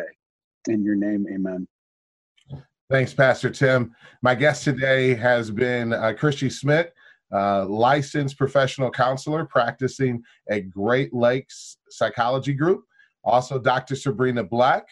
In 0.68 0.84
your 0.84 0.96
name, 0.96 1.26
amen. 1.32 1.68
Thanks, 2.90 3.14
Pastor 3.14 3.50
Tim. 3.50 3.96
My 4.22 4.36
guest 4.36 4.64
today 4.66 5.16
has 5.16 5.50
been 5.50 5.94
uh, 5.94 6.14
Christy 6.18 6.50
Smith, 6.50 6.92
uh, 7.34 7.66
licensed 7.66 8.38
professional 8.38 8.92
counselor 8.92 9.46
practicing 9.46 10.22
at 10.50 10.70
Great 10.70 11.14
Lakes 11.14 11.78
Psychology 11.90 12.54
Group. 12.54 12.84
Also, 13.24 13.60
Dr. 13.60 13.96
Sabrina 13.96 14.44
Black, 14.44 14.88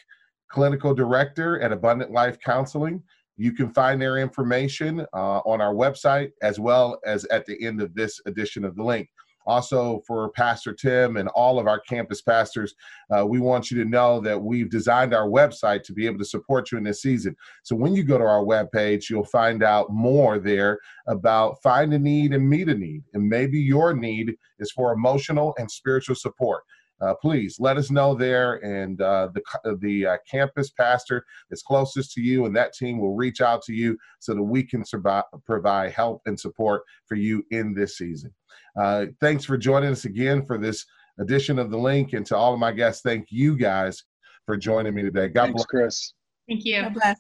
clinical 0.50 0.94
director 0.94 1.60
at 1.62 1.72
Abundant 1.72 2.12
Life 2.12 2.40
Counseling. 2.40 3.02
You 3.38 3.54
can 3.54 3.70
find 3.70 4.02
their 4.02 4.18
information 4.18 5.06
uh, 5.14 5.40
on 5.46 5.62
our 5.62 5.74
website 5.74 6.32
as 6.42 6.60
well 6.60 7.00
as 7.06 7.24
at 7.26 7.46
the 7.46 7.66
end 7.66 7.82
of 7.82 7.96
this 7.96 8.20
edition 8.26 8.66
of 8.66 8.76
the 8.76 8.84
link. 8.84 9.10
Also, 9.46 10.04
for 10.06 10.30
Pastor 10.32 10.74
Tim 10.74 11.18
and 11.18 11.28
all 11.30 11.58
of 11.58 11.66
our 11.66 11.80
campus 11.80 12.22
pastors, 12.22 12.76
uh, 13.10 13.26
we 13.26 13.40
want 13.40 13.72
you 13.72 13.84
to 13.84 13.90
know 13.90 14.20
that 14.20 14.40
we've 14.40 14.70
designed 14.70 15.14
our 15.14 15.28
website 15.28 15.82
to 15.84 15.94
be 15.94 16.06
able 16.06 16.20
to 16.20 16.26
support 16.26 16.72
you 16.72 16.78
in 16.78 16.84
this 16.84 17.02
season. 17.02 17.36
So 17.64 17.76
when 17.76 17.96
you 17.96 18.04
go 18.04 18.20
to 18.20 18.24
our 18.24 18.44
webpage, 18.44 19.10
you'll 19.10 19.24
find 19.24 19.64
out 19.64 19.92
more 19.92 20.38
there 20.38 20.78
about 21.08 21.62
find 21.64 21.94
a 21.94 22.00
need 22.00 22.34
and 22.34 22.48
meet 22.48 22.70
a 22.70 22.76
need. 22.76 23.04
And 23.14 23.28
maybe 23.28 23.60
your 23.60 23.96
need 23.96 24.36
is 24.60 24.72
for 24.72 24.94
emotional 24.94 25.56
and 25.58 25.72
spiritual 25.72 26.16
support. 26.16 26.64
Uh, 27.02 27.14
please 27.22 27.58
let 27.60 27.78
us 27.78 27.90
know 27.90 28.14
there, 28.14 28.56
and 28.56 29.02
uh, 29.02 29.30
the 29.34 29.78
the 29.80 30.06
uh, 30.06 30.18
campus 30.30 30.70
pastor 30.72 31.26
is 31.52 31.62
closest 31.62 32.12
to 32.14 32.22
you 32.22 32.46
and 32.46 32.56
that 32.56 32.74
team 32.74 33.00
will 33.00 33.16
reach 33.16 33.42
out 33.42 33.62
to 33.64 33.74
you 33.74 33.98
so 34.20 34.34
that 34.34 34.44
we 34.44 34.64
can 34.64 34.84
survive, 34.84 35.24
provide 35.46 35.92
help 35.92 36.22
and 36.26 36.40
support 36.40 36.84
for 37.06 37.16
you 37.16 37.44
in 37.52 37.74
this 37.74 37.98
season. 37.98 38.34
Uh, 38.80 39.06
thanks 39.22 39.46
for 39.46 39.58
joining 39.58 39.92
us 39.92 40.06
again 40.06 40.46
for 40.46 40.58
this 40.58 40.86
edition 41.20 41.60
of 41.60 41.72
the 41.72 41.78
link, 41.78 42.14
and 42.14 42.26
to 42.26 42.36
all 42.36 42.54
of 42.54 42.60
my 42.60 42.72
guests, 42.72 43.02
thank 43.02 43.28
you 43.30 43.56
guys 43.56 44.04
for 44.46 44.58
joining 44.58 44.94
me 44.94 45.02
today. 45.02 45.28
God 45.28 45.46
thanks, 45.46 45.58
bless, 45.58 45.66
Chris. 45.68 46.14
Thank 46.48 46.66
you. 46.66 46.82
God 46.82 46.94
bless. 46.94 47.20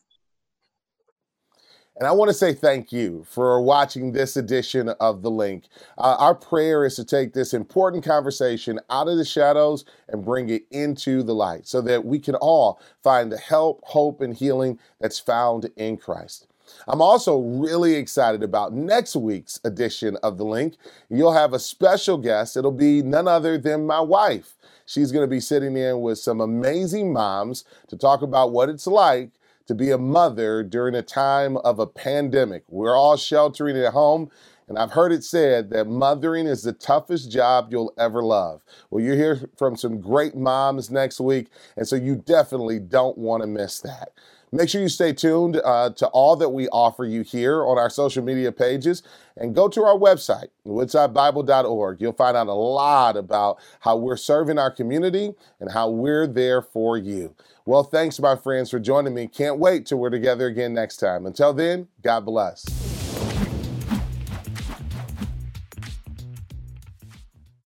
And 2.00 2.08
I 2.08 2.14
want 2.14 2.30
to 2.30 2.34
say 2.34 2.54
thank 2.54 2.94
you 2.94 3.26
for 3.30 3.62
watching 3.62 4.14
this 4.14 4.38
edition 4.38 4.88
of 5.02 5.22
The 5.22 5.30
Link. 5.30 5.66
Uh, 5.98 6.16
our 6.18 6.34
prayer 6.34 6.86
is 6.86 6.96
to 6.96 7.04
take 7.04 7.34
this 7.34 7.54
important 7.54 8.06
conversation 8.06 8.80
out 8.90 9.10
of 9.10 9.18
the 9.18 9.26
shadows 9.26 9.84
and 10.08 10.24
bring 10.24 10.48
it 10.50 10.64
into 10.72 11.24
the 11.24 11.36
light 11.36 11.68
so 11.68 11.82
that 11.82 12.06
we 12.06 12.18
can 12.18 12.36
all 12.36 12.80
find 13.04 13.30
the 13.30 13.38
help, 13.38 13.82
hope, 13.84 14.22
and 14.22 14.34
healing 14.34 14.80
that's 15.02 15.20
found 15.20 15.70
in 15.76 15.98
Christ. 15.98 16.48
I'm 16.88 17.02
also 17.02 17.38
really 17.38 17.96
excited 17.96 18.44
about 18.44 18.72
next 18.72 19.18
week's 19.18 19.60
edition 19.66 20.16
of 20.24 20.38
The 20.38 20.46
Link. 20.46 20.76
You'll 21.10 21.34
have 21.34 21.52
a 21.52 21.60
special 21.60 22.18
guest. 22.18 22.56
It'll 22.56 22.72
be 22.72 23.02
none 23.02 23.28
other 23.28 23.58
than 23.58 23.86
my 23.86 24.00
wife. 24.00 24.56
She's 24.86 25.12
going 25.12 25.24
to 25.24 25.28
be 25.30 25.42
sitting 25.42 25.76
in 25.76 26.00
with 26.00 26.18
some 26.18 26.40
amazing 26.40 27.12
moms 27.12 27.66
to 27.90 27.98
talk 27.98 28.22
about 28.22 28.54
what 28.54 28.70
it's 28.70 28.88
like 28.88 29.32
to 29.70 29.76
be 29.76 29.92
a 29.92 30.00
mother 30.00 30.64
during 30.64 30.96
a 30.96 31.04
time 31.04 31.56
of 31.58 31.78
a 31.78 31.86
pandemic. 31.86 32.64
We're 32.70 32.98
all 32.98 33.18
sheltering 33.18 33.78
at 33.78 33.94
home. 33.94 34.32
And 34.68 34.80
I've 34.80 34.94
heard 34.94 35.12
it 35.12 35.24
said 35.24 35.70
that 35.70 35.86
mothering 35.86 36.48
is 36.48 36.64
the 36.64 36.74
toughest 36.74 37.32
job 37.32 37.68
you'll 37.70 37.94
ever 37.96 38.24
love. 38.24 38.64
Well, 38.90 39.04
you 39.04 39.14
hear 39.14 39.48
from 39.58 39.76
some 39.76 40.02
great 40.02 40.36
moms 40.36 40.90
next 40.90 41.20
week, 41.20 41.50
and 41.78 41.88
so 41.88 41.96
you 41.96 42.16
definitely 42.16 42.80
don't 42.80 43.16
want 43.16 43.44
to 43.44 43.48
miss 43.48 43.80
that. 43.82 44.10
Make 44.52 44.70
sure 44.70 44.82
you 44.82 44.90
stay 44.90 45.14
tuned 45.14 45.62
uh, 45.64 45.92
to 45.92 46.08
all 46.08 46.36
that 46.38 46.50
we 46.50 46.68
offer 46.70 47.06
you 47.06 47.22
here 47.22 47.66
on 47.66 47.78
our 47.78 47.90
social 47.90 48.24
media 48.24 48.52
pages 48.52 49.04
and 49.38 49.54
go 49.56 49.68
to 49.68 49.84
our 49.84 49.98
website, 49.98 50.48
woodsidebible.org. 50.66 52.02
You'll 52.02 52.14
find 52.14 52.36
out 52.36 52.48
a 52.48 52.54
lot 52.54 53.16
about 53.16 53.60
how 53.82 53.96
we're 53.98 54.18
serving 54.18 54.58
our 54.58 54.72
community 54.72 55.34
and 55.60 55.72
how 55.72 55.90
we're 55.90 56.28
there 56.28 56.62
for 56.62 56.98
you. 56.98 57.36
Well, 57.66 57.84
thanks, 57.84 58.20
my 58.20 58.36
friends, 58.36 58.72
for 58.72 58.80
joining 58.80 59.14
me. 59.14 59.28
Can't 59.28 59.60
wait 59.60 59.86
till 59.86 60.00
we're 60.00 60.10
together 60.10 60.48
again 60.48 60.74
next 60.74 60.98
time. 60.98 61.26
Until 61.26 61.54
then, 61.54 61.88
God 62.02 62.26
bless. 62.26 62.89